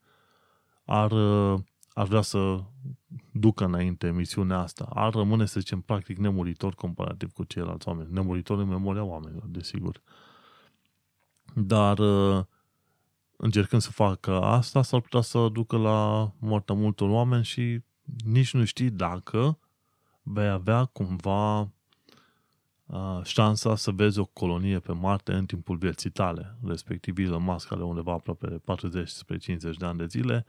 ar, 0.84 1.12
ar 1.92 2.06
vrea 2.06 2.20
să 2.20 2.62
ducă 3.32 3.64
înainte 3.64 4.10
misiunea 4.10 4.58
asta. 4.58 4.84
Ar 4.94 5.12
rămâne, 5.12 5.46
să 5.46 5.60
zicem, 5.60 5.80
practic 5.80 6.18
nemuritor 6.18 6.74
comparativ 6.74 7.32
cu 7.32 7.44
ceilalți 7.44 7.88
oameni. 7.88 8.12
Nemuritor 8.12 8.58
în 8.58 8.68
memoria 8.68 9.04
oamenilor, 9.04 9.46
desigur. 9.46 10.02
Dar 11.54 11.98
încercând 13.36 13.82
să 13.82 13.90
facă 13.90 14.40
asta, 14.40 14.82
s-ar 14.82 15.00
putea 15.00 15.20
să 15.20 15.48
ducă 15.52 15.76
la 15.76 16.30
moartea 16.38 16.74
multor 16.74 17.08
oameni 17.08 17.44
și 17.44 17.82
nici 18.24 18.54
nu 18.54 18.64
știi 18.64 18.90
dacă 18.90 19.58
vei 20.22 20.48
avea 20.48 20.84
cumva 20.84 21.60
uh, 21.60 21.66
șansa 23.22 23.76
să 23.76 23.90
vezi 23.90 24.18
o 24.18 24.24
colonie 24.24 24.78
pe 24.78 24.92
Marte 24.92 25.32
în 25.32 25.46
timpul 25.46 25.76
vieții 25.76 26.10
tale, 26.10 26.56
respectiv 26.64 27.18
Elon 27.18 27.42
Musk 27.42 27.72
are 27.72 27.82
undeva 27.82 28.12
aproape 28.12 28.46
40 28.46 29.08
spre 29.08 29.36
50 29.36 29.76
de 29.76 29.86
ani 29.86 29.98
de 29.98 30.06
zile, 30.06 30.46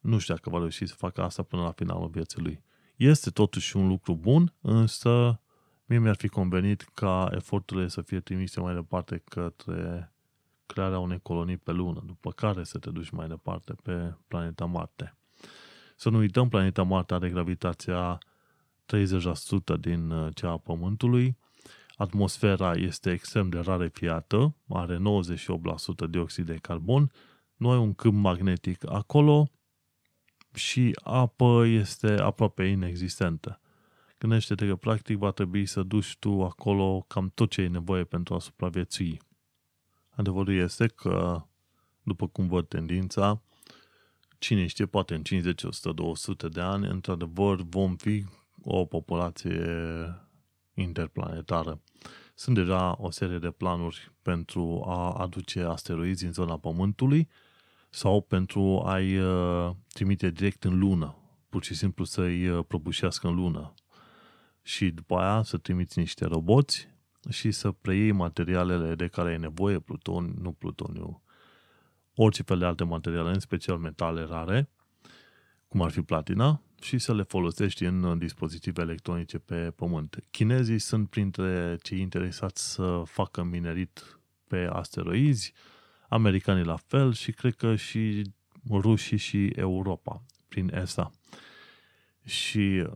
nu 0.00 0.18
știu 0.18 0.34
dacă 0.34 0.50
va 0.50 0.58
reuși 0.58 0.86
să 0.86 0.94
facă 0.94 1.22
asta 1.22 1.42
până 1.42 1.62
la 1.62 1.70
finalul 1.70 2.08
vieții 2.08 2.42
lui. 2.42 2.62
Este 2.96 3.30
totuși 3.30 3.76
un 3.76 3.88
lucru 3.88 4.14
bun, 4.14 4.54
însă 4.60 5.40
mie 5.84 5.98
mi-ar 5.98 6.16
fi 6.16 6.28
convenit 6.28 6.82
ca 6.94 7.28
eforturile 7.30 7.88
să 7.88 8.02
fie 8.02 8.20
trimise 8.20 8.60
mai 8.60 8.74
departe 8.74 9.22
către 9.24 10.12
crearea 10.66 10.98
unei 10.98 11.20
colonii 11.20 11.56
pe 11.56 11.72
lună, 11.72 12.02
după 12.06 12.30
care 12.30 12.64
să 12.64 12.78
te 12.78 12.90
duci 12.90 13.10
mai 13.10 13.28
departe 13.28 13.74
pe 13.82 14.14
planeta 14.28 14.64
Marte. 14.64 15.16
Să 15.96 16.08
nu 16.08 16.18
uităm, 16.18 16.48
planeta 16.48 16.82
Marte 16.82 17.14
are 17.14 17.30
gravitația 17.30 18.18
30% 19.76 19.80
din 19.80 20.10
uh, 20.10 20.34
cea 20.34 20.50
a 20.50 20.56
Pământului, 20.56 21.36
atmosfera 22.02 22.74
este 22.74 23.10
extrem 23.10 23.48
de 23.48 23.58
rarefiată, 23.58 24.54
are 24.68 24.96
98% 24.96 25.00
dioxid 26.10 26.46
de 26.46 26.54
carbon, 26.54 27.12
nu 27.56 27.70
ai 27.70 27.78
un 27.78 27.94
câmp 27.94 28.14
magnetic 28.14 28.90
acolo 28.90 29.48
și 30.54 30.98
apă 31.02 31.64
este 31.66 32.12
aproape 32.12 32.64
inexistentă. 32.64 33.60
Gândește-te 34.18 34.66
că 34.66 34.76
practic 34.76 35.16
va 35.16 35.30
trebui 35.30 35.66
să 35.66 35.82
duci 35.82 36.16
tu 36.16 36.44
acolo 36.44 37.04
cam 37.08 37.30
tot 37.34 37.50
ce 37.50 37.62
e 37.62 37.68
nevoie 37.68 38.04
pentru 38.04 38.34
a 38.34 38.38
supraviețui. 38.38 39.20
Adevărul 40.10 40.54
este 40.54 40.86
că, 40.86 41.42
după 42.02 42.28
cum 42.28 42.48
văd 42.48 42.68
tendința, 42.68 43.42
cine 44.38 44.66
știe, 44.66 44.86
poate 44.86 45.14
în 45.14 45.22
50, 45.22 45.62
100, 45.62 45.92
200 45.92 46.48
de 46.48 46.60
ani, 46.60 46.86
într-adevăr, 46.86 47.62
vom 47.62 47.96
fi 47.96 48.26
o 48.62 48.84
populație 48.84 49.64
interplanetară. 50.74 51.80
Sunt 52.34 52.54
deja 52.54 52.96
o 52.98 53.10
serie 53.10 53.38
de 53.38 53.50
planuri 53.50 54.12
pentru 54.22 54.84
a 54.86 55.12
aduce 55.12 55.60
asteroizi 55.60 56.24
în 56.24 56.32
zona 56.32 56.58
Pământului 56.58 57.28
sau 57.90 58.20
pentru 58.20 58.82
a-i 58.86 59.16
uh, 59.18 59.70
trimite 59.92 60.30
direct 60.30 60.64
în 60.64 60.78
lună, 60.78 61.16
pur 61.48 61.64
și 61.64 61.74
simplu 61.74 62.04
să-i 62.04 62.48
uh, 62.48 62.64
prăbușească 62.68 63.28
în 63.28 63.34
lună. 63.34 63.74
Și 64.62 64.90
după 64.90 65.16
aia 65.16 65.42
să 65.42 65.56
trimiți 65.56 65.98
niște 65.98 66.24
roboți 66.24 66.88
și 67.30 67.50
să 67.50 67.70
preiei 67.70 68.12
materialele 68.12 68.94
de 68.94 69.06
care 69.06 69.30
ai 69.30 69.38
nevoie, 69.38 69.78
pluton, 69.78 70.34
nu 70.40 70.52
plutoniu, 70.52 71.22
orice 72.14 72.42
fel 72.42 72.58
de 72.58 72.64
alte 72.64 72.84
materiale, 72.84 73.28
în 73.28 73.40
special 73.40 73.78
metale 73.78 74.24
rare, 74.24 74.70
cum 75.68 75.82
ar 75.82 75.90
fi 75.90 76.02
platina, 76.02 76.62
și 76.82 76.98
să 76.98 77.14
le 77.14 77.22
folosești 77.22 77.84
în 77.84 78.18
dispozitive 78.18 78.82
electronice 78.82 79.38
pe 79.38 79.72
pământ. 79.76 80.24
Chinezii 80.30 80.78
sunt 80.78 81.08
printre 81.08 81.78
cei 81.82 82.00
interesați 82.00 82.72
să 82.72 83.02
facă 83.06 83.42
minerit 83.42 84.18
pe 84.46 84.68
asteroizi, 84.72 85.52
americanii 86.08 86.64
la 86.64 86.76
fel 86.76 87.12
și 87.12 87.32
cred 87.32 87.54
că 87.54 87.76
și 87.76 88.22
rușii 88.70 89.16
și 89.16 89.46
Europa 89.46 90.22
prin 90.48 90.74
ESA. 90.74 91.10
Și 92.24 92.86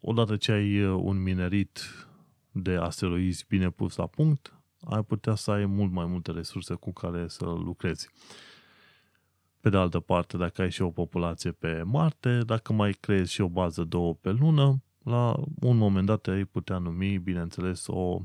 odată 0.00 0.36
ce 0.36 0.52
ai 0.52 0.84
un 0.84 1.22
minerit 1.22 2.06
de 2.50 2.74
asteroizi 2.74 3.44
bine 3.48 3.70
pus 3.70 3.96
la 3.96 4.06
punct, 4.06 4.60
ai 4.80 5.02
putea 5.02 5.34
să 5.34 5.50
ai 5.50 5.66
mult 5.66 5.92
mai 5.92 6.06
multe 6.06 6.30
resurse 6.30 6.74
cu 6.74 6.92
care 6.92 7.28
să 7.28 7.44
lucrezi. 7.44 8.08
Pe 9.66 9.72
de 9.72 9.78
altă 9.78 10.00
parte, 10.00 10.36
dacă 10.36 10.62
ai 10.62 10.70
și 10.70 10.82
o 10.82 10.90
populație 10.90 11.50
pe 11.50 11.82
Marte, 11.82 12.38
dacă 12.38 12.72
mai 12.72 12.92
creezi 12.92 13.32
și 13.32 13.40
o 13.40 13.48
bază 13.48 13.84
două 13.84 14.14
pe 14.14 14.30
lună, 14.30 14.82
la 15.02 15.36
un 15.60 15.76
moment 15.76 16.06
dat 16.06 16.26
ai 16.26 16.44
putea 16.44 16.78
numi, 16.78 17.18
bineînțeles, 17.18 17.86
o 17.86 18.20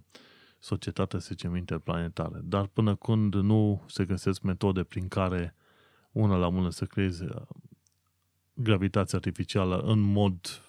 societate, 0.60 1.19
să 1.19 1.27
zicem, 1.30 1.56
interplanetară. 1.56 2.41
Dar 2.43 2.65
până 2.65 2.95
când 2.95 3.34
nu 3.36 3.84
se 3.88 4.06
găsesc 4.06 4.41
metode 4.41 4.84
prin 4.84 5.08
care 5.08 5.56
una 6.12 6.36
la 6.36 6.49
mână 6.49 6.69
să 6.69 6.86
creezi 6.86 7.23
gravitația 8.54 9.17
artificială 9.17 9.77
în 9.77 9.99
mod 9.99 10.63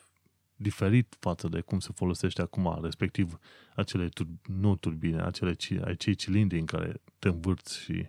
diferit 0.57 1.17
față 1.21 1.49
de 1.49 1.61
cum 1.61 1.79
se 1.79 1.91
folosește 1.95 2.43
acum, 2.43 2.79
respectiv 2.83 3.39
acele, 3.75 4.09
tur- 4.09 4.57
nu 4.57 4.77
turbine, 4.77 5.23
acele, 5.23 5.57
acei 5.85 6.15
cilindri 6.15 6.59
în 6.59 6.67
care 6.67 7.03
te 7.19 7.29
învârți 7.29 7.81
și 7.81 8.09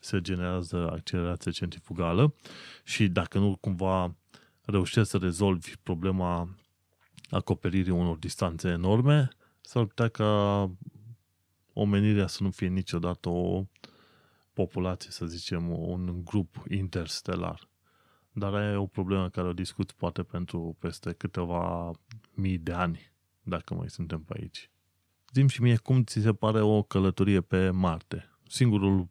se 0.00 0.20
generează 0.20 0.90
accelerație 0.90 1.50
centrifugală 1.50 2.34
și 2.84 3.08
dacă 3.08 3.38
nu 3.38 3.56
cumva 3.56 4.14
reușești 4.64 5.08
să 5.08 5.16
rezolvi 5.16 5.76
problema 5.82 6.48
acoperirii 7.30 7.92
unor 7.92 8.16
distanțe 8.16 8.68
enorme, 8.68 9.28
s-ar 9.60 9.84
putea 9.84 10.08
ca 10.08 10.70
omenirea 11.72 12.26
să 12.26 12.42
nu 12.42 12.50
fie 12.50 12.68
niciodată 12.68 13.28
o 13.28 13.64
populație, 14.52 15.10
să 15.10 15.26
zicem, 15.26 15.68
un 15.68 16.24
grup 16.24 16.64
interstelar. 16.68 17.68
Dar 18.32 18.54
aia 18.54 18.70
e 18.70 18.76
o 18.76 18.86
problemă 18.86 19.28
care 19.28 19.48
o 19.48 19.52
discut 19.52 19.92
poate 19.92 20.22
pentru 20.22 20.76
peste 20.78 21.12
câteva 21.12 21.90
mii 22.34 22.58
de 22.58 22.72
ani, 22.72 23.12
dacă 23.42 23.74
mai 23.74 23.90
suntem 23.90 24.22
pe 24.22 24.34
aici. 24.40 24.70
Zim 25.32 25.46
și 25.46 25.62
mie 25.62 25.76
cum 25.76 26.04
ți 26.04 26.20
se 26.20 26.32
pare 26.32 26.60
o 26.60 26.82
călătorie 26.82 27.40
pe 27.40 27.70
Marte. 27.70 28.30
Singurul 28.48 29.08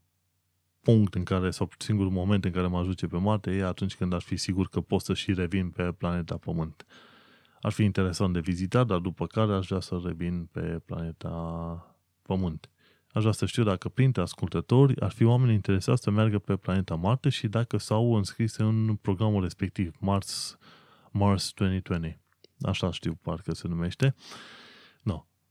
punct 0.81 1.15
în 1.15 1.23
care, 1.23 1.51
sau 1.51 1.69
singurul 1.77 2.11
moment 2.11 2.45
în 2.45 2.51
care 2.51 2.67
mă 2.67 2.77
ajunge 2.77 3.07
pe 3.07 3.17
Marte 3.17 3.51
e 3.51 3.63
atunci 3.63 3.95
când 3.95 4.13
ar 4.13 4.21
fi 4.21 4.37
sigur 4.37 4.67
că 4.67 4.81
pot 4.81 5.01
să 5.01 5.13
și 5.13 5.33
revin 5.33 5.69
pe 5.69 5.83
planeta 5.83 6.37
Pământ. 6.37 6.85
Ar 7.61 7.71
fi 7.71 7.83
interesant 7.83 8.33
de 8.33 8.39
vizitat, 8.39 8.87
dar 8.87 8.99
după 8.99 9.27
care 9.27 9.53
aș 9.53 9.67
vrea 9.67 9.79
să 9.79 10.01
revin 10.03 10.49
pe 10.51 10.81
planeta 10.85 11.95
Pământ. 12.21 12.69
Aș 13.11 13.21
vrea 13.21 13.33
să 13.33 13.45
știu 13.45 13.63
dacă 13.63 13.89
printre 13.89 14.21
ascultători 14.21 14.99
ar 14.99 15.11
fi 15.11 15.23
oameni 15.23 15.53
interesați 15.53 16.03
să 16.03 16.11
meargă 16.11 16.39
pe 16.39 16.55
planeta 16.55 16.95
Marte 16.95 17.29
și 17.29 17.47
dacă 17.47 17.77
s-au 17.77 18.15
înscris 18.15 18.55
în 18.55 18.95
programul 19.01 19.41
respectiv, 19.41 19.95
Mars, 19.99 20.57
Mars 21.11 21.51
2020. 21.53 22.19
Așa 22.61 22.91
știu, 22.91 23.19
parcă 23.21 23.53
se 23.53 23.67
numește. 23.67 24.05
No. 24.05 24.23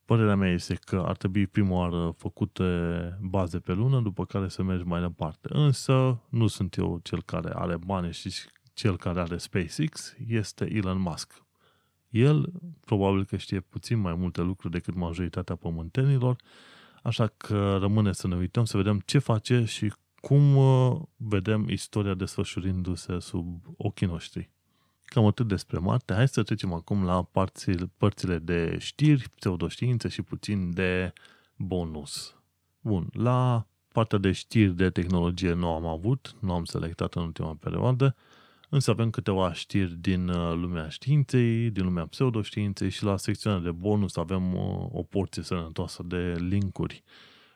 Părerea 0.08 0.36
mea 0.36 0.52
este 0.52 0.74
că 0.74 1.04
ar 1.06 1.16
trebui 1.16 1.46
prima 1.46 1.74
oară 1.74 2.14
făcute 2.16 2.64
baze 3.20 3.58
pe 3.58 3.72
lună, 3.72 4.00
după 4.00 4.24
care 4.24 4.48
să 4.48 4.62
mergi 4.62 4.84
mai 4.84 5.00
departe. 5.00 5.48
Însă 5.52 6.20
nu 6.28 6.46
sunt 6.46 6.76
eu 6.76 7.00
cel 7.02 7.22
care 7.22 7.50
are 7.54 7.76
bani 7.76 8.12
și 8.12 8.30
cel 8.72 8.96
care 8.96 9.20
are 9.20 9.36
SpaceX, 9.36 10.16
este 10.26 10.74
Elon 10.74 11.00
Musk. 11.00 11.44
El 12.08 12.52
probabil 12.84 13.24
că 13.24 13.36
știe 13.36 13.60
puțin 13.60 13.98
mai 13.98 14.14
multe 14.14 14.40
lucruri 14.40 14.72
decât 14.72 14.94
majoritatea 14.94 15.56
pământenilor, 15.56 16.36
așa 17.02 17.26
că 17.26 17.76
rămâne 17.80 18.12
să 18.12 18.26
ne 18.26 18.36
uităm, 18.36 18.64
să 18.64 18.76
vedem 18.76 19.02
ce 19.04 19.18
face 19.18 19.64
și 19.64 19.92
cum 20.20 20.56
uh, 20.56 21.00
vedem 21.16 21.68
istoria 21.68 22.14
desfășurindu-se 22.14 23.18
sub 23.18 23.62
ochii 23.76 24.06
noștri. 24.06 24.50
Cam 25.08 25.26
atât 25.26 25.48
despre 25.48 25.78
Marte. 25.78 26.14
Hai 26.14 26.28
să 26.28 26.42
trecem 26.42 26.72
acum 26.72 27.04
la 27.04 27.22
părțile, 27.22 27.90
părțile 27.96 28.38
de 28.38 28.76
știri, 28.78 29.28
pseudoștiințe 29.28 30.08
și 30.08 30.22
puțin 30.22 30.74
de 30.74 31.12
bonus. 31.56 32.36
Bun, 32.80 33.08
la 33.12 33.66
partea 33.92 34.18
de 34.18 34.32
știri 34.32 34.76
de 34.76 34.90
tehnologie 34.90 35.52
nu 35.52 35.68
am 35.68 35.86
avut, 35.86 36.36
nu 36.40 36.52
am 36.52 36.64
selectat 36.64 37.14
în 37.14 37.22
ultima 37.22 37.56
perioadă, 37.60 38.16
însă 38.68 38.90
avem 38.90 39.10
câteva 39.10 39.52
știri 39.52 39.94
din 39.94 40.28
uh, 40.28 40.54
lumea 40.54 40.88
științei, 40.88 41.70
din 41.70 41.84
lumea 41.84 42.06
pseudoștiinței 42.06 42.90
și 42.90 43.04
la 43.04 43.16
secțiunea 43.16 43.58
de 43.58 43.70
bonus 43.70 44.16
avem 44.16 44.54
o, 44.54 44.82
uh, 44.82 44.88
o 44.92 45.02
porție 45.02 45.42
sănătoasă 45.42 46.02
de 46.06 46.34
linkuri. 46.38 47.02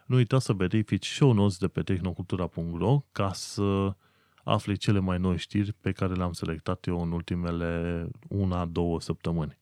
Nu 0.06 0.16
uita 0.16 0.38
să 0.38 0.52
verifici 0.52 1.06
show 1.06 1.32
notes 1.32 1.58
de 1.58 1.68
pe 1.68 1.82
tehnocultura.ro 1.82 3.04
ca 3.12 3.32
să 3.32 3.94
afli 4.42 4.76
cele 4.76 4.98
mai 4.98 5.18
noi 5.18 5.38
știri 5.38 5.72
pe 5.80 5.92
care 5.92 6.14
le-am 6.14 6.32
selectat 6.32 6.86
eu 6.86 7.02
în 7.02 7.12
ultimele 7.12 8.06
una-două 8.28 9.00
săptămâni. 9.00 9.58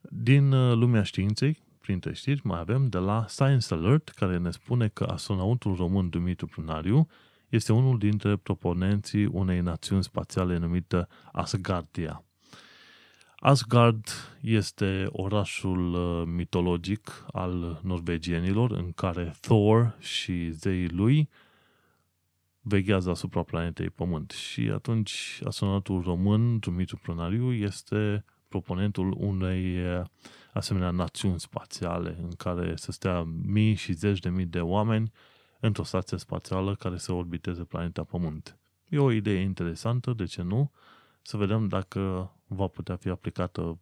Din 0.00 0.52
uh, 0.52 0.74
lumea 0.74 1.02
științei, 1.02 1.58
printre 1.80 2.12
știri, 2.12 2.40
mai 2.44 2.58
avem 2.58 2.88
de 2.88 2.98
la 2.98 3.24
Science 3.28 3.74
Alert, 3.74 4.08
care 4.08 4.38
ne 4.38 4.50
spune 4.50 4.88
că 4.88 5.04
astronautul 5.04 5.74
român 5.74 6.08
Dumitru 6.08 6.46
Prunariu 6.46 7.08
este 7.48 7.72
unul 7.72 7.98
dintre 7.98 8.36
proponenții 8.36 9.24
unei 9.24 9.60
națiuni 9.60 10.02
spațiale 10.02 10.58
numită 10.58 11.08
Asgardia. 11.32 12.24
Asgard 13.36 14.06
este 14.40 15.06
orașul 15.10 15.94
uh, 15.94 16.26
mitologic 16.26 17.24
al 17.32 17.80
norvegienilor 17.82 18.70
în 18.70 18.92
care 18.92 19.34
Thor 19.40 19.96
și 19.98 20.50
zeii 20.50 20.88
lui 20.88 21.28
veghează 22.62 23.10
asupra 23.10 23.42
planetei 23.42 23.90
Pământ. 23.90 24.30
Și 24.30 24.60
atunci 24.60 25.40
astronautul 25.44 26.02
român, 26.02 26.58
Dumitru 26.58 26.96
Prunariu, 26.96 27.52
este 27.52 28.24
proponentul 28.48 29.14
unei 29.18 29.78
asemenea 30.52 30.90
națiuni 30.90 31.40
spațiale 31.40 32.18
în 32.22 32.30
care 32.30 32.76
să 32.76 32.92
stea 32.92 33.22
mii 33.42 33.74
și 33.74 33.92
zeci 33.92 34.18
de 34.18 34.28
mii 34.28 34.46
de 34.46 34.60
oameni 34.60 35.12
într-o 35.60 35.82
stație 35.82 36.18
spațială 36.18 36.74
care 36.74 36.96
să 36.96 37.12
orbiteze 37.12 37.64
planeta 37.64 38.04
Pământ. 38.04 38.58
E 38.88 38.98
o 38.98 39.12
idee 39.12 39.40
interesantă, 39.40 40.12
de 40.12 40.24
ce 40.24 40.42
nu? 40.42 40.72
Să 41.22 41.36
vedem 41.36 41.68
dacă 41.68 42.32
va 42.46 42.66
putea 42.66 42.96
fi 42.96 43.08
aplicată 43.08 43.78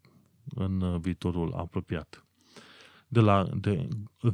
în 0.55 1.01
viitorul 1.01 1.53
apropiat 1.53 2.25
de 3.13 3.21
la 3.21 3.49
de 3.55 3.89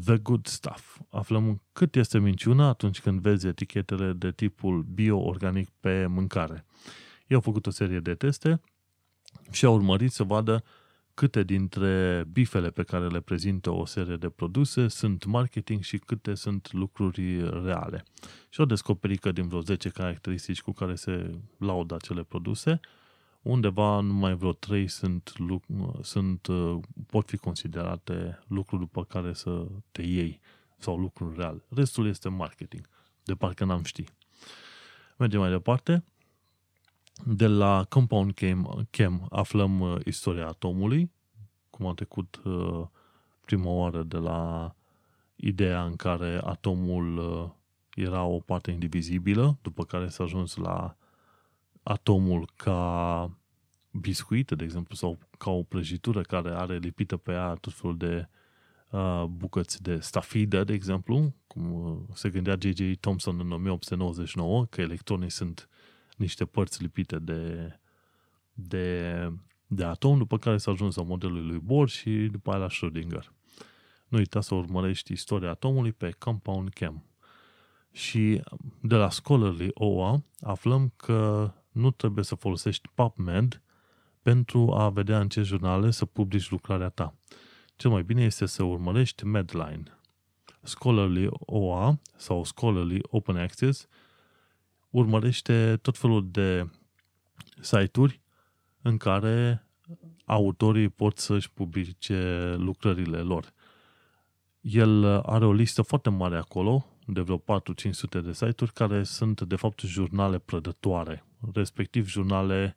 The 0.04 0.16
Good 0.16 0.46
Stuff. 0.46 0.98
Aflăm 1.10 1.62
cât 1.72 1.94
este 1.94 2.18
minciuna 2.18 2.68
atunci 2.68 3.00
când 3.00 3.20
vezi 3.20 3.46
etichetele 3.46 4.12
de 4.12 4.32
tipul 4.32 4.82
bio-organic 4.82 5.68
pe 5.80 6.06
mâncare. 6.06 6.64
Ei 7.26 7.36
au 7.36 7.40
făcut 7.40 7.66
o 7.66 7.70
serie 7.70 8.00
de 8.00 8.14
teste 8.14 8.60
și 9.50 9.64
au 9.64 9.74
urmărit 9.74 10.12
să 10.12 10.22
vadă 10.22 10.64
câte 11.14 11.42
dintre 11.42 12.24
bifele 12.32 12.70
pe 12.70 12.82
care 12.82 13.06
le 13.06 13.20
prezintă 13.20 13.70
o 13.70 13.84
serie 13.84 14.16
de 14.16 14.28
produse 14.28 14.88
sunt 14.88 15.24
marketing 15.24 15.82
și 15.82 15.98
câte 15.98 16.34
sunt 16.34 16.72
lucruri 16.72 17.50
reale. 17.64 18.04
Și 18.48 18.60
au 18.60 18.66
descoperit 18.66 19.20
că 19.20 19.32
din 19.32 19.48
vreo 19.48 19.60
10 19.60 19.88
caracteristici 19.88 20.60
cu 20.60 20.72
care 20.72 20.94
se 20.94 21.30
laudă 21.58 21.94
acele 21.94 22.22
produse, 22.22 22.80
undeva 23.46 24.00
numai 24.00 24.34
vreo 24.34 24.52
trei 24.52 24.88
sunt, 24.88 25.32
sunt, 26.02 26.46
uh, 26.46 26.78
pot 27.06 27.28
fi 27.28 27.36
considerate 27.36 28.38
lucruri 28.46 28.80
după 28.80 29.04
care 29.04 29.32
să 29.32 29.66
te 29.92 30.02
iei 30.02 30.40
sau 30.78 30.96
lucruri 30.96 31.36
reale. 31.36 31.64
Restul 31.68 32.06
este 32.06 32.28
marketing, 32.28 32.88
de 33.24 33.34
parcă 33.34 33.64
n-am 33.64 33.82
ști. 33.82 34.04
Mergem 35.16 35.40
mai 35.40 35.50
departe. 35.50 36.04
De 37.24 37.46
la 37.46 37.84
Compound 37.88 38.32
Chem, 38.32 38.86
Chem 38.90 39.26
aflăm 39.30 39.80
uh, 39.80 39.96
istoria 40.04 40.46
atomului, 40.46 41.10
cum 41.70 41.86
a 41.86 41.94
trecut 41.94 42.40
uh, 42.44 42.86
prima 43.44 43.70
oară 43.70 44.02
de 44.02 44.16
la 44.16 44.74
ideea 45.36 45.84
în 45.84 45.96
care 45.96 46.40
atomul 46.44 47.18
era 47.94 48.24
o 48.24 48.38
parte 48.38 48.70
indivizibilă, 48.70 49.58
după 49.62 49.84
care 49.84 50.08
s-a 50.08 50.24
ajuns 50.24 50.56
la 50.56 50.96
atomul 51.88 52.50
ca 52.56 53.30
biscuit, 53.90 54.50
de 54.50 54.64
exemplu, 54.64 54.94
sau 54.94 55.18
ca 55.38 55.50
o 55.50 55.62
prăjitură 55.62 56.20
care 56.20 56.50
are 56.50 56.76
lipită 56.76 57.16
pe 57.16 57.32
ea 57.32 57.54
tot 57.54 57.72
felul 57.72 57.96
de 57.96 58.28
uh, 58.90 59.24
bucăți 59.24 59.82
de 59.82 59.98
stafidă, 59.98 60.64
de 60.64 60.72
exemplu, 60.72 61.34
cum 61.46 61.72
uh, 61.72 61.98
se 62.12 62.30
gândea 62.30 62.56
J.J. 62.60 62.96
Thomson 63.00 63.40
în 63.40 63.52
1899, 63.52 64.64
că 64.64 64.80
electronii 64.80 65.30
sunt 65.30 65.68
niște 66.16 66.44
părți 66.44 66.82
lipite 66.82 67.18
de, 67.18 67.72
de, 68.52 69.12
de 69.66 69.84
atom, 69.84 70.18
după 70.18 70.38
care 70.38 70.56
s-a 70.56 70.70
ajuns 70.70 70.94
la 70.94 71.02
modelul 71.02 71.46
lui 71.46 71.58
Bohr 71.58 71.88
și 71.88 72.10
după 72.10 72.50
aia 72.50 72.58
la 72.58 72.68
Schrödinger. 72.68 73.28
Nu 74.08 74.18
uita 74.18 74.40
să 74.40 74.54
urmărești 74.54 75.12
istoria 75.12 75.50
atomului 75.50 75.92
pe 75.92 76.10
Compound 76.18 76.68
Chem. 76.68 77.04
Și 77.92 78.42
de 78.80 78.94
la 78.94 79.10
Scholarly 79.10 79.70
OA 79.74 80.22
aflăm 80.40 80.92
că 80.96 81.52
nu 81.76 81.90
trebuie 81.90 82.24
să 82.24 82.34
folosești 82.34 82.88
PubMed 82.94 83.62
pentru 84.22 84.72
a 84.72 84.90
vedea 84.90 85.20
în 85.20 85.28
ce 85.28 85.42
jurnale 85.42 85.90
să 85.90 86.04
publici 86.04 86.50
lucrarea 86.50 86.88
ta. 86.88 87.14
Cel 87.76 87.90
mai 87.90 88.02
bine 88.02 88.24
este 88.24 88.46
să 88.46 88.62
urmărești 88.62 89.24
Medline. 89.24 89.98
Scholarly 90.62 91.28
OA 91.30 91.98
sau 92.16 92.44
Scholarly 92.44 93.00
Open 93.02 93.36
Access 93.36 93.86
urmărește 94.90 95.78
tot 95.82 95.98
felul 95.98 96.30
de 96.30 96.70
site-uri 97.60 98.20
în 98.82 98.96
care 98.96 99.66
autorii 100.24 100.88
pot 100.88 101.18
să-și 101.18 101.52
publice 101.52 102.54
lucrările 102.58 103.18
lor. 103.18 103.52
El 104.60 105.04
are 105.04 105.44
o 105.44 105.52
listă 105.52 105.82
foarte 105.82 106.10
mare 106.10 106.36
acolo, 106.36 106.86
de 107.06 107.20
vreo 107.20 107.38
4-500 107.38 107.42
de 108.22 108.32
site-uri, 108.32 108.72
care 108.72 109.02
sunt 109.02 109.40
de 109.40 109.56
fapt 109.56 109.80
jurnale 109.80 110.38
prădătoare 110.38 111.25
respectiv 111.54 112.08
jurnale 112.08 112.76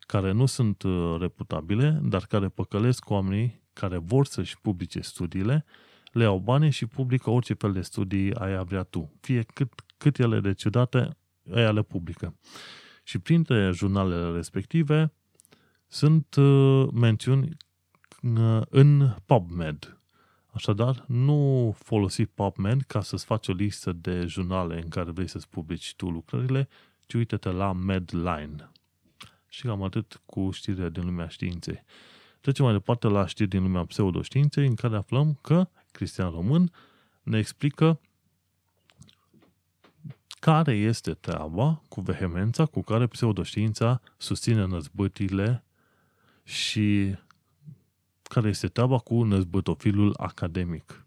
care 0.00 0.32
nu 0.32 0.46
sunt 0.46 0.82
uh, 0.82 1.16
reputabile, 1.20 2.00
dar 2.02 2.26
care 2.26 2.48
păcălesc 2.48 3.10
oamenii 3.10 3.62
care 3.72 3.98
vor 3.98 4.26
să-și 4.26 4.60
publice 4.60 5.00
studiile, 5.00 5.64
le 6.12 6.22
iau 6.22 6.38
bani 6.38 6.70
și 6.70 6.86
publică 6.86 7.30
orice 7.30 7.54
fel 7.54 7.72
de 7.72 7.80
studii 7.80 8.34
ai 8.34 8.64
vrea 8.64 8.82
tu. 8.82 9.12
Fie 9.20 9.42
cât, 9.42 9.72
cât 9.96 10.18
ele 10.18 10.40
de 10.40 10.52
ciudate, 10.52 11.16
aia 11.54 11.72
le 11.72 11.82
publică. 11.82 12.36
Și 13.02 13.18
printre 13.18 13.70
jurnalele 13.74 14.36
respective 14.36 15.12
sunt 15.86 16.34
uh, 16.34 16.88
mențiuni 16.92 17.56
uh, 18.22 18.60
în 18.68 19.14
PubMed. 19.26 20.00
Așadar, 20.52 21.04
nu 21.06 21.74
folosi 21.78 22.26
PubMed 22.26 22.82
ca 22.82 23.00
să-ți 23.00 23.24
faci 23.24 23.48
o 23.48 23.52
listă 23.52 23.92
de 23.92 24.24
jurnale 24.26 24.82
în 24.82 24.88
care 24.88 25.10
vrei 25.10 25.28
să-ți 25.28 25.48
publici 25.48 25.94
tu 25.94 26.10
lucrările, 26.10 26.68
ci 27.10 27.14
uite-te 27.14 27.50
la 27.50 27.72
Medline. 27.72 28.70
Și 29.48 29.62
cam 29.62 29.82
atât 29.82 30.20
cu 30.26 30.50
știrile 30.50 30.90
din 30.90 31.04
lumea 31.04 31.28
științei. 31.28 31.84
Trecem 32.40 32.64
mai 32.64 32.74
departe 32.74 33.06
la 33.06 33.26
știri 33.26 33.48
din 33.48 33.62
lumea 33.62 33.84
pseudoștiinței, 33.84 34.66
în 34.66 34.74
care 34.74 34.96
aflăm 34.96 35.38
că 35.40 35.68
Cristian 35.92 36.30
Român 36.30 36.72
ne 37.22 37.38
explică 37.38 38.00
care 40.40 40.72
este 40.72 41.14
treaba 41.14 41.82
cu 41.88 42.00
vehemența 42.00 42.66
cu 42.66 42.82
care 42.82 43.06
pseudoștiința 43.06 44.00
susține 44.16 44.64
năzbâtile 44.64 45.64
și 46.44 47.14
care 48.22 48.48
este 48.48 48.68
treaba 48.68 48.98
cu 48.98 49.22
năzbâtofilul 49.22 50.14
academic. 50.16 51.06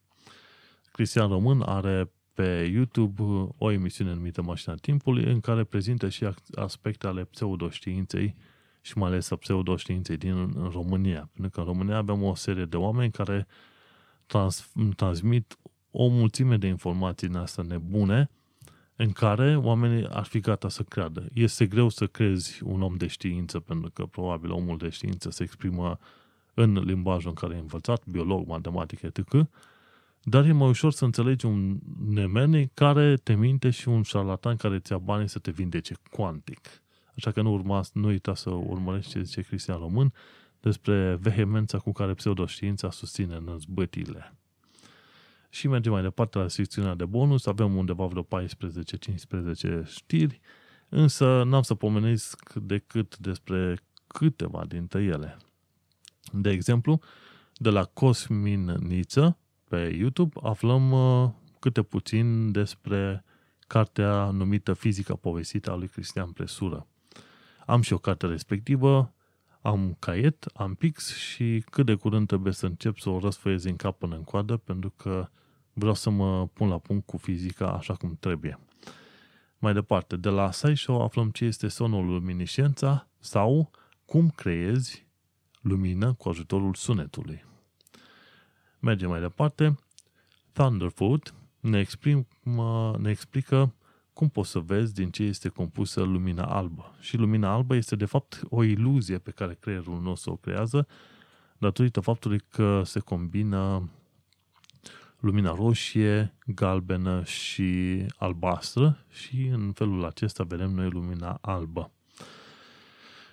Cristian 0.91 1.27
Român 1.27 1.61
are 1.61 2.11
pe 2.33 2.69
YouTube 2.73 3.21
o 3.57 3.71
emisiune 3.71 4.13
numită 4.13 4.41
Mașina 4.41 4.75
Timpului, 4.75 5.23
în 5.23 5.39
care 5.39 5.63
prezintă 5.63 6.09
și 6.09 6.29
aspecte 6.55 7.07
ale 7.07 7.23
pseudoștiinței 7.23 8.35
și 8.81 8.97
mai 8.97 9.09
ales 9.09 9.31
a 9.31 9.35
pseudoștiinței 9.35 10.17
din 10.17 10.53
România. 10.71 11.29
Pentru 11.33 11.51
că 11.51 11.59
în 11.59 11.65
România 11.65 11.97
avem 11.97 12.23
o 12.23 12.35
serie 12.35 12.65
de 12.65 12.77
oameni 12.77 13.11
care 13.11 13.47
trans, 14.25 14.71
transmit 14.95 15.57
o 15.91 16.07
mulțime 16.07 16.57
de 16.57 16.67
informații 16.67 17.27
din 17.27 17.37
astea 17.37 17.63
nebune 17.63 18.29
în 18.95 19.11
care 19.11 19.57
oamenii 19.57 20.07
ar 20.09 20.23
fi 20.23 20.39
gata 20.39 20.69
să 20.69 20.83
creadă. 20.83 21.25
Este 21.33 21.65
greu 21.65 21.89
să 21.89 22.07
crezi 22.07 22.63
un 22.63 22.81
om 22.81 22.95
de 22.95 23.07
știință, 23.07 23.59
pentru 23.59 23.89
că 23.89 24.05
probabil 24.05 24.51
omul 24.51 24.77
de 24.77 24.89
știință 24.89 25.29
se 25.29 25.43
exprimă 25.43 25.99
în 26.53 26.73
limbajul 26.73 27.29
în 27.29 27.35
care 27.35 27.55
e 27.55 27.59
învățat, 27.59 28.05
biolog, 28.05 28.47
matematică, 28.47 29.05
etc., 29.05 29.47
dar 30.23 30.45
e 30.45 30.51
mai 30.51 30.69
ușor 30.69 30.91
să 30.91 31.05
înțelegi 31.05 31.45
un 31.45 31.79
nemeni 32.07 32.71
care 32.73 33.15
te 33.15 33.33
minte 33.33 33.69
și 33.69 33.87
un 33.87 34.03
șarlatan 34.03 34.55
care 34.55 34.79
ți-a 34.79 34.97
banii 34.97 35.27
să 35.27 35.39
te 35.39 35.51
vindece 35.51 35.95
cuantic. 36.11 36.83
Așa 37.15 37.31
că 37.31 37.41
nu, 37.41 37.53
urma, 37.53 37.83
nu 37.93 38.07
uita 38.07 38.35
să 38.35 38.49
urmărești 38.49 39.11
ce 39.11 39.21
zice 39.21 39.41
Cristian 39.41 39.77
Român 39.77 40.13
despre 40.59 41.17
vehemența 41.21 41.77
cu 41.77 41.91
care 41.91 42.13
pseudoștiința 42.13 42.91
susține 42.91 43.39
năzbătile. 43.39 44.33
Și 45.49 45.67
mergem 45.67 45.91
mai 45.91 46.01
departe 46.01 46.37
la 46.37 46.47
secțiunea 46.47 46.95
de 46.95 47.05
bonus. 47.05 47.45
Avem 47.45 47.75
undeva 47.75 48.05
vreo 48.05 48.27
14-15 49.83 49.85
știri, 49.85 50.39
însă 50.89 51.43
n-am 51.43 51.61
să 51.61 51.75
pomenesc 51.75 52.53
decât 52.53 53.17
despre 53.17 53.77
câteva 54.07 54.65
dintre 54.67 55.03
ele. 55.03 55.37
De 56.31 56.49
exemplu, 56.49 56.99
de 57.53 57.69
la 57.69 57.83
Cosmin 57.83 58.65
Niță, 58.65 59.37
pe 59.73 59.95
YouTube, 59.99 60.39
aflăm 60.43 60.91
uh, 60.91 61.29
câte 61.59 61.81
puțin 61.81 62.51
despre 62.51 63.23
cartea 63.67 64.29
numită 64.29 64.73
Fizica 64.73 65.15
povestită 65.15 65.71
a 65.71 65.75
lui 65.75 65.87
Cristian 65.87 66.31
Presură. 66.31 66.87
Am 67.65 67.81
și 67.81 67.93
o 67.93 67.97
carte 67.97 68.25
respectivă, 68.25 69.13
am 69.61 69.95
caiet, 69.99 70.45
am 70.53 70.75
pix 70.75 71.15
și 71.15 71.63
cât 71.69 71.85
de 71.85 71.95
curând 71.95 72.27
trebuie 72.27 72.53
să 72.53 72.65
încep 72.65 72.97
să 72.97 73.09
o 73.09 73.19
răsfăiez 73.19 73.63
în 73.63 73.75
cap 73.75 73.97
până 73.97 74.15
în 74.15 74.23
coadă, 74.23 74.57
pentru 74.57 74.93
că 74.97 75.29
vreau 75.73 75.93
să 75.93 76.09
mă 76.09 76.47
pun 76.47 76.67
la 76.67 76.77
punct 76.77 77.05
cu 77.05 77.17
fizica 77.17 77.71
așa 77.71 77.93
cum 77.93 78.17
trebuie. 78.19 78.59
Mai 79.57 79.73
departe, 79.73 80.15
de 80.15 80.29
la 80.29 80.51
SciShow 80.51 81.01
aflăm 81.01 81.29
ce 81.29 81.45
este 81.45 81.67
sonul 81.67 82.05
luminiscența 82.05 83.07
sau 83.19 83.71
cum 84.05 84.29
creezi 84.29 85.07
lumină 85.61 86.13
cu 86.13 86.29
ajutorul 86.29 86.73
sunetului. 86.73 87.51
Mergem 88.83 89.09
mai 89.09 89.19
departe. 89.19 89.79
Thunderfoot 90.51 91.33
ne, 91.59 91.79
exprim, 91.79 92.27
ne 92.97 93.09
explică 93.09 93.73
cum 94.13 94.29
poți 94.29 94.49
să 94.49 94.59
vezi 94.59 94.93
din 94.93 95.09
ce 95.09 95.23
este 95.23 95.49
compusă 95.49 96.01
lumina 96.01 96.43
albă. 96.43 96.95
Și 96.99 97.17
lumina 97.17 97.53
albă 97.53 97.75
este 97.75 97.95
de 97.95 98.05
fapt 98.05 98.41
o 98.49 98.63
iluzie 98.63 99.17
pe 99.17 99.31
care 99.31 99.57
creierul 99.59 100.01
nostru 100.01 100.31
o 100.31 100.35
creează 100.35 100.87
datorită 101.57 101.99
faptului 101.99 102.39
că 102.49 102.81
se 102.85 102.99
combină 102.99 103.89
lumina 105.19 105.53
roșie, 105.53 106.33
galbenă 106.45 107.23
și 107.23 108.01
albastră 108.17 109.05
și 109.09 109.45
în 109.45 109.71
felul 109.71 110.05
acesta 110.05 110.43
vedem 110.43 110.71
noi 110.71 110.89
lumina 110.89 111.37
albă. 111.41 111.91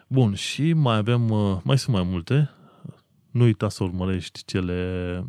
Bun, 0.07 0.35
și 0.35 0.73
mai 0.73 0.97
avem, 0.97 1.21
mai 1.63 1.79
sunt 1.79 1.95
mai 1.95 2.05
multe, 2.05 2.51
nu 3.31 3.45
uita 3.45 3.69
să 3.69 3.85
urmărești 3.85 4.45
cele 4.45 5.25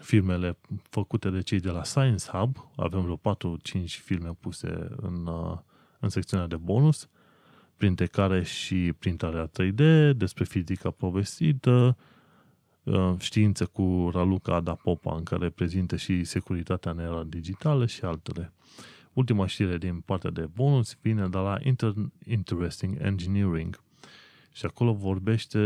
filmele 0.00 0.56
făcute 0.82 1.30
de 1.30 1.40
cei 1.40 1.60
de 1.60 1.70
la 1.70 1.84
Science 1.84 2.24
Hub. 2.26 2.70
Avem 2.76 3.00
vreo 3.00 3.16
4-5 3.16 4.00
filme 4.04 4.36
puse 4.40 4.88
în, 4.96 5.26
uh, 5.26 5.58
în 6.00 6.08
secțiunea 6.08 6.46
de 6.46 6.56
bonus, 6.56 7.08
printre 7.76 8.06
care 8.06 8.42
și 8.42 8.92
printarea 8.98 9.46
3D, 9.46 10.12
despre 10.16 10.44
fizica 10.44 10.90
povestită, 10.90 11.96
uh, 12.82 13.14
știință 13.18 13.66
cu 13.66 14.10
Raluca 14.12 14.54
Adapopa, 14.54 15.14
în 15.16 15.22
care 15.22 15.50
prezintă 15.50 15.96
și 15.96 16.24
securitatea 16.24 16.90
în 16.90 16.98
era 16.98 17.24
digitală 17.24 17.86
și 17.86 18.04
altele. 18.04 18.52
Ultima 19.12 19.46
știre 19.46 19.78
din 19.78 20.00
partea 20.00 20.30
de 20.30 20.48
bonus 20.54 20.96
vine 21.00 21.28
de 21.28 21.36
la 21.36 21.58
Inter- 21.60 22.12
Interesting 22.24 22.96
Engineering, 23.00 23.80
și 24.56 24.64
acolo 24.64 24.92
vorbește, 24.92 25.58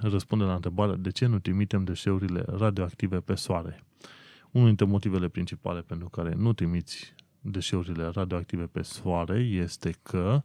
răspunde 0.00 0.44
la 0.44 0.54
întrebarea 0.54 0.94
de 0.94 1.10
ce 1.10 1.26
nu 1.26 1.38
trimitem 1.38 1.84
deșeurile 1.84 2.44
radioactive 2.46 3.20
pe 3.20 3.34
soare. 3.34 3.84
Unul 4.50 4.66
dintre 4.66 4.86
motivele 4.86 5.28
principale 5.28 5.80
pentru 5.80 6.08
care 6.08 6.34
nu 6.34 6.52
trimiți 6.52 7.14
deșeurile 7.40 8.06
radioactive 8.08 8.66
pe 8.66 8.82
soare 8.82 9.38
este 9.38 9.94
că 10.02 10.42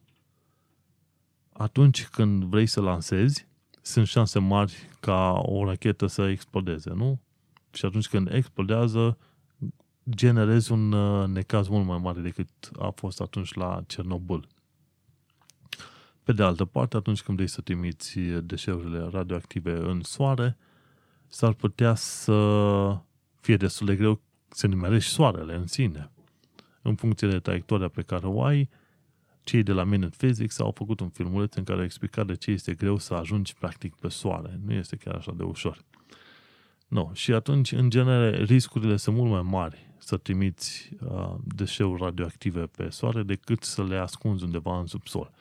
atunci 1.54 2.08
când 2.08 2.44
vrei 2.44 2.66
să 2.66 2.82
lansezi, 2.82 3.48
sunt 3.82 4.08
șanse 4.08 4.40
mari 4.40 4.90
ca 5.00 5.42
o 5.44 5.66
rachetă 5.66 6.06
să 6.06 6.28
explodeze, 6.28 6.90
nu? 6.90 7.20
Și 7.74 7.86
atunci 7.86 8.08
când 8.08 8.34
explodează, 8.34 9.18
generezi 10.10 10.72
un 10.72 10.92
uh, 10.92 11.28
necaz 11.28 11.68
mult 11.68 11.86
mai 11.86 11.98
mare 11.98 12.22
decât 12.22 12.50
a 12.80 12.90
fost 12.90 13.22
atunci 13.22 13.54
la 13.54 13.84
Cernobâl. 13.88 14.48
Pe 16.24 16.32
de 16.32 16.44
altă 16.44 16.66
parte, 16.66 16.98
atunci 16.98 17.22
când 17.22 17.38
vrei 17.38 17.50
să 17.50 17.62
trimiți 17.62 18.20
deșeurile 18.20 19.08
radioactive 19.12 19.72
în 19.72 20.02
soare, 20.04 20.58
s-ar 21.28 21.54
putea 21.54 21.96
să 21.96 22.98
fie 23.40 23.58
destul 23.58 23.88
de 23.88 23.96
greu 23.96 24.22
să 24.50 24.68
nimerești 24.68 25.12
soarele 25.12 25.56
în 25.56 25.68
sine. 25.68 26.12
În 26.82 26.96
funcție 26.96 27.28
de 27.28 27.40
traiectoria 27.40 27.88
pe 27.88 28.02
care 28.02 28.26
o 28.26 28.44
ai, 28.44 28.70
cei 29.44 29.64
de 29.64 29.72
la 29.72 29.84
Minute 29.84 30.16
Physics 30.18 30.60
au 30.60 30.72
făcut 30.72 31.00
un 31.00 31.10
filmuleț 31.10 31.56
în 31.56 31.64
care 31.64 31.78
au 31.78 31.84
explicat 31.84 32.26
de 32.26 32.36
ce 32.36 32.52
este 32.52 32.74
greu 32.74 32.98
să 32.98 33.14
ajungi 33.14 33.56
practic 33.56 33.96
pe 33.96 34.08
soare. 34.08 34.60
Nu 34.66 34.74
este 34.74 34.96
chiar 34.96 35.16
așa 35.16 35.34
de 35.36 35.44
ușor. 35.44 35.84
No. 36.88 37.10
Și 37.14 37.34
atunci, 37.34 37.72
în 37.72 37.90
genere, 37.90 38.44
riscurile 38.44 38.98
sunt 38.98 39.16
mult 39.16 39.32
mai 39.32 39.42
mari 39.42 39.90
să 39.98 40.18
trimiți 40.18 40.90
uh, 41.00 41.36
deșeuri 41.44 42.02
radioactive 42.02 42.62
pe 42.62 42.90
soare 42.90 43.24
decât 43.24 43.64
să 43.64 43.84
le 43.84 43.96
ascunzi 43.96 44.44
undeva 44.44 44.80
în 44.80 44.86
subsol. 44.86 45.32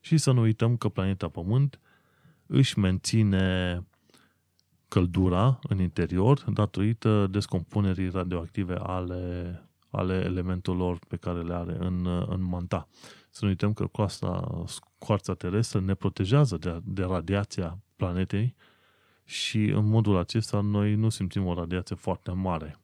Și 0.00 0.16
să 0.16 0.32
nu 0.32 0.40
uităm 0.40 0.76
că 0.76 0.88
planeta 0.88 1.28
Pământ 1.28 1.80
își 2.46 2.78
menține 2.78 3.84
căldura 4.88 5.58
în 5.62 5.80
interior 5.80 6.44
datorită 6.52 7.26
descompunerii 7.26 8.08
radioactive 8.08 8.74
ale, 8.74 9.62
ale 9.90 10.14
elementelor 10.14 10.98
pe 11.08 11.16
care 11.16 11.40
le 11.40 11.54
are 11.54 11.76
în, 11.78 12.06
în 12.06 12.42
manta. 12.42 12.88
Să 13.30 13.38
nu 13.44 13.50
uităm 13.50 13.72
că 13.72 13.86
coasta, 13.86 14.62
scoarța 14.66 15.34
terestră 15.34 15.80
ne 15.80 15.94
protejează 15.94 16.56
de, 16.56 16.80
de 16.84 17.02
radiația 17.02 17.78
planetei 17.96 18.54
și 19.24 19.64
în 19.64 19.88
modul 19.88 20.16
acesta 20.16 20.60
noi 20.60 20.94
nu 20.94 21.08
simțim 21.08 21.46
o 21.46 21.54
radiație 21.54 21.96
foarte 21.96 22.30
mare. 22.30 22.78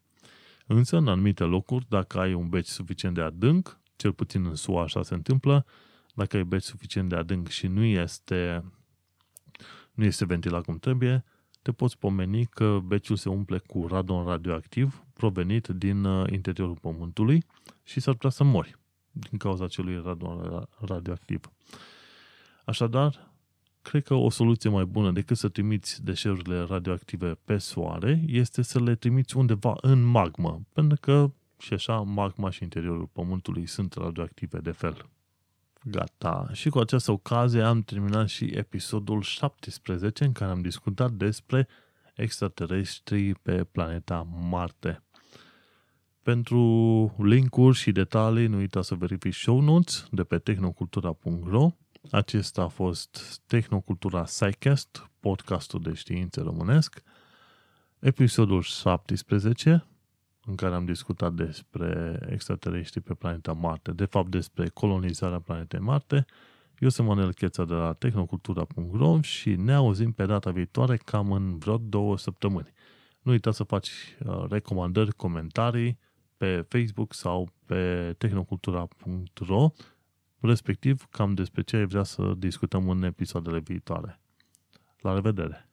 Însă, 0.67 0.97
în 0.97 1.09
anumite 1.09 1.45
locuri, 1.45 1.87
dacă 1.89 2.19
ai 2.19 2.35
un 2.35 2.49
beci 2.49 2.67
suficient 2.67 3.15
de 3.15 3.21
adânc, 3.21 3.81
cel 3.97 4.13
puțin 4.13 4.45
în 4.45 4.55
SUA 4.55 4.83
așa 4.83 5.03
se 5.03 5.15
întâmplă, 5.15 5.67
dacă 6.17 6.37
ai 6.37 6.45
beci 6.45 6.63
suficient 6.63 7.09
de 7.09 7.17
adânc 7.17 7.49
și 7.49 7.67
nu 7.67 7.85
este, 7.85 8.65
nu 9.93 10.05
este 10.05 10.25
ventilat 10.25 10.65
cum 10.65 10.79
trebuie, 10.79 11.25
te 11.63 11.73
poți 11.73 11.99
pomeni 11.99 12.47
că 12.47 12.79
beciul 12.85 13.17
se 13.17 13.29
umple 13.29 13.59
cu 13.59 13.87
radon 13.87 14.27
radioactiv 14.27 15.05
provenit 15.13 15.67
din 15.67 16.05
uh, 16.05 16.31
interiorul 16.33 16.77
Pământului 16.81 17.45
și 17.83 18.01
s-ar 18.01 18.15
putea 18.15 18.31
să 18.31 18.45
mori 18.45 18.79
din 19.13 19.39
cauza 19.39 19.65
acelui 19.65 20.03
radon 20.05 20.67
radioactiv. 20.81 21.51
Așadar, 22.65 23.33
cred 23.83 24.05
că 24.05 24.15
o 24.15 24.31
soluție 24.31 24.71
mai 24.71 24.85
bună 24.85 25.11
decât 25.11 25.37
să 25.37 25.49
trimiți 25.49 26.05
deșeurile 26.05 26.61
radioactive 26.61 27.39
pe 27.45 27.59
soare 27.59 28.23
este 28.27 28.63
să 28.63 28.81
le 28.81 28.95
trimiți 28.95 29.37
undeva 29.37 29.75
în 29.81 30.03
magmă, 30.03 30.61
pentru 30.73 30.99
că 31.01 31.31
și 31.59 31.73
așa 31.73 32.01
magma 32.01 32.51
și 32.51 32.63
interiorul 32.63 33.07
Pământului 33.07 33.67
sunt 33.67 33.93
radioactive 33.93 34.59
de 34.59 34.71
fel. 34.71 35.09
Gata. 35.89 36.49
Și 36.53 36.69
cu 36.69 36.79
această 36.79 37.11
ocazie 37.13 37.63
am 37.63 37.83
terminat 37.83 38.29
și 38.29 38.45
episodul 38.45 39.23
17 39.23 40.25
în 40.25 40.33
care 40.33 40.51
am 40.51 40.61
discutat 40.61 41.11
despre 41.11 41.69
extraterestri 42.15 43.35
pe 43.35 43.65
planeta 43.65 44.27
Marte. 44.51 45.03
Pentru 46.23 47.15
linkuri 47.19 47.77
și 47.77 47.93
detalii, 47.93 48.47
nu 48.47 48.57
uita 48.57 48.83
să 48.83 48.95
verifici 48.95 49.35
show 49.35 49.61
notes 49.61 50.07
de 50.11 50.25
pe 50.25 50.39
tehnocultura.ro. 50.39 51.71
Acesta 52.11 52.63
a 52.63 52.69
fost 52.69 53.43
Tehnocultura 53.47 54.23
Psycast, 54.23 55.11
podcastul 55.21 55.81
de 55.83 55.93
științe 55.93 56.41
românesc. 56.41 57.03
Episodul 57.99 58.63
17, 58.63 59.87
în 60.47 60.55
care 60.55 60.75
am 60.75 60.85
discutat 60.85 61.33
despre 61.33 62.21
extraterestri 62.31 63.01
pe 63.01 63.15
planeta 63.15 63.53
Marte, 63.53 63.93
de 63.93 64.05
fapt 64.05 64.31
despre 64.31 64.69
colonizarea 64.69 65.39
planetei 65.41 65.81
Marte. 65.81 66.25
Eu 66.79 66.89
sunt 66.89 67.07
Manuel 67.07 67.33
Cheța 67.33 67.65
de 67.65 67.75
la 67.75 67.93
tehnocultura.ro 67.93 69.21
și 69.21 69.57
ne 69.57 69.73
auzim 69.73 70.13
pe 70.13 70.27
data 70.27 70.51
viitoare 70.51 70.97
cam 70.97 71.33
în 71.33 71.59
vreo 71.59 71.77
două 71.77 72.19
săptămâni. 72.19 72.73
Nu 73.23 73.33
uita 73.33 73.51
să 73.51 73.63
faci 73.63 73.91
uh, 74.27 74.45
recomandări, 74.49 75.13
comentarii 75.13 75.99
pe 76.37 76.67
Facebook 76.69 77.15
sau 77.15 77.49
pe 77.65 78.15
tehnocultura.ro, 78.19 79.71
respectiv 80.41 81.07
cam 81.11 81.35
despre 81.35 81.63
ce 81.63 81.77
ai 81.77 81.87
vrea 81.87 82.03
să 82.03 82.33
discutăm 82.37 82.89
în 82.89 83.03
episoadele 83.03 83.59
viitoare. 83.59 84.21
La 85.01 85.15
revedere! 85.15 85.69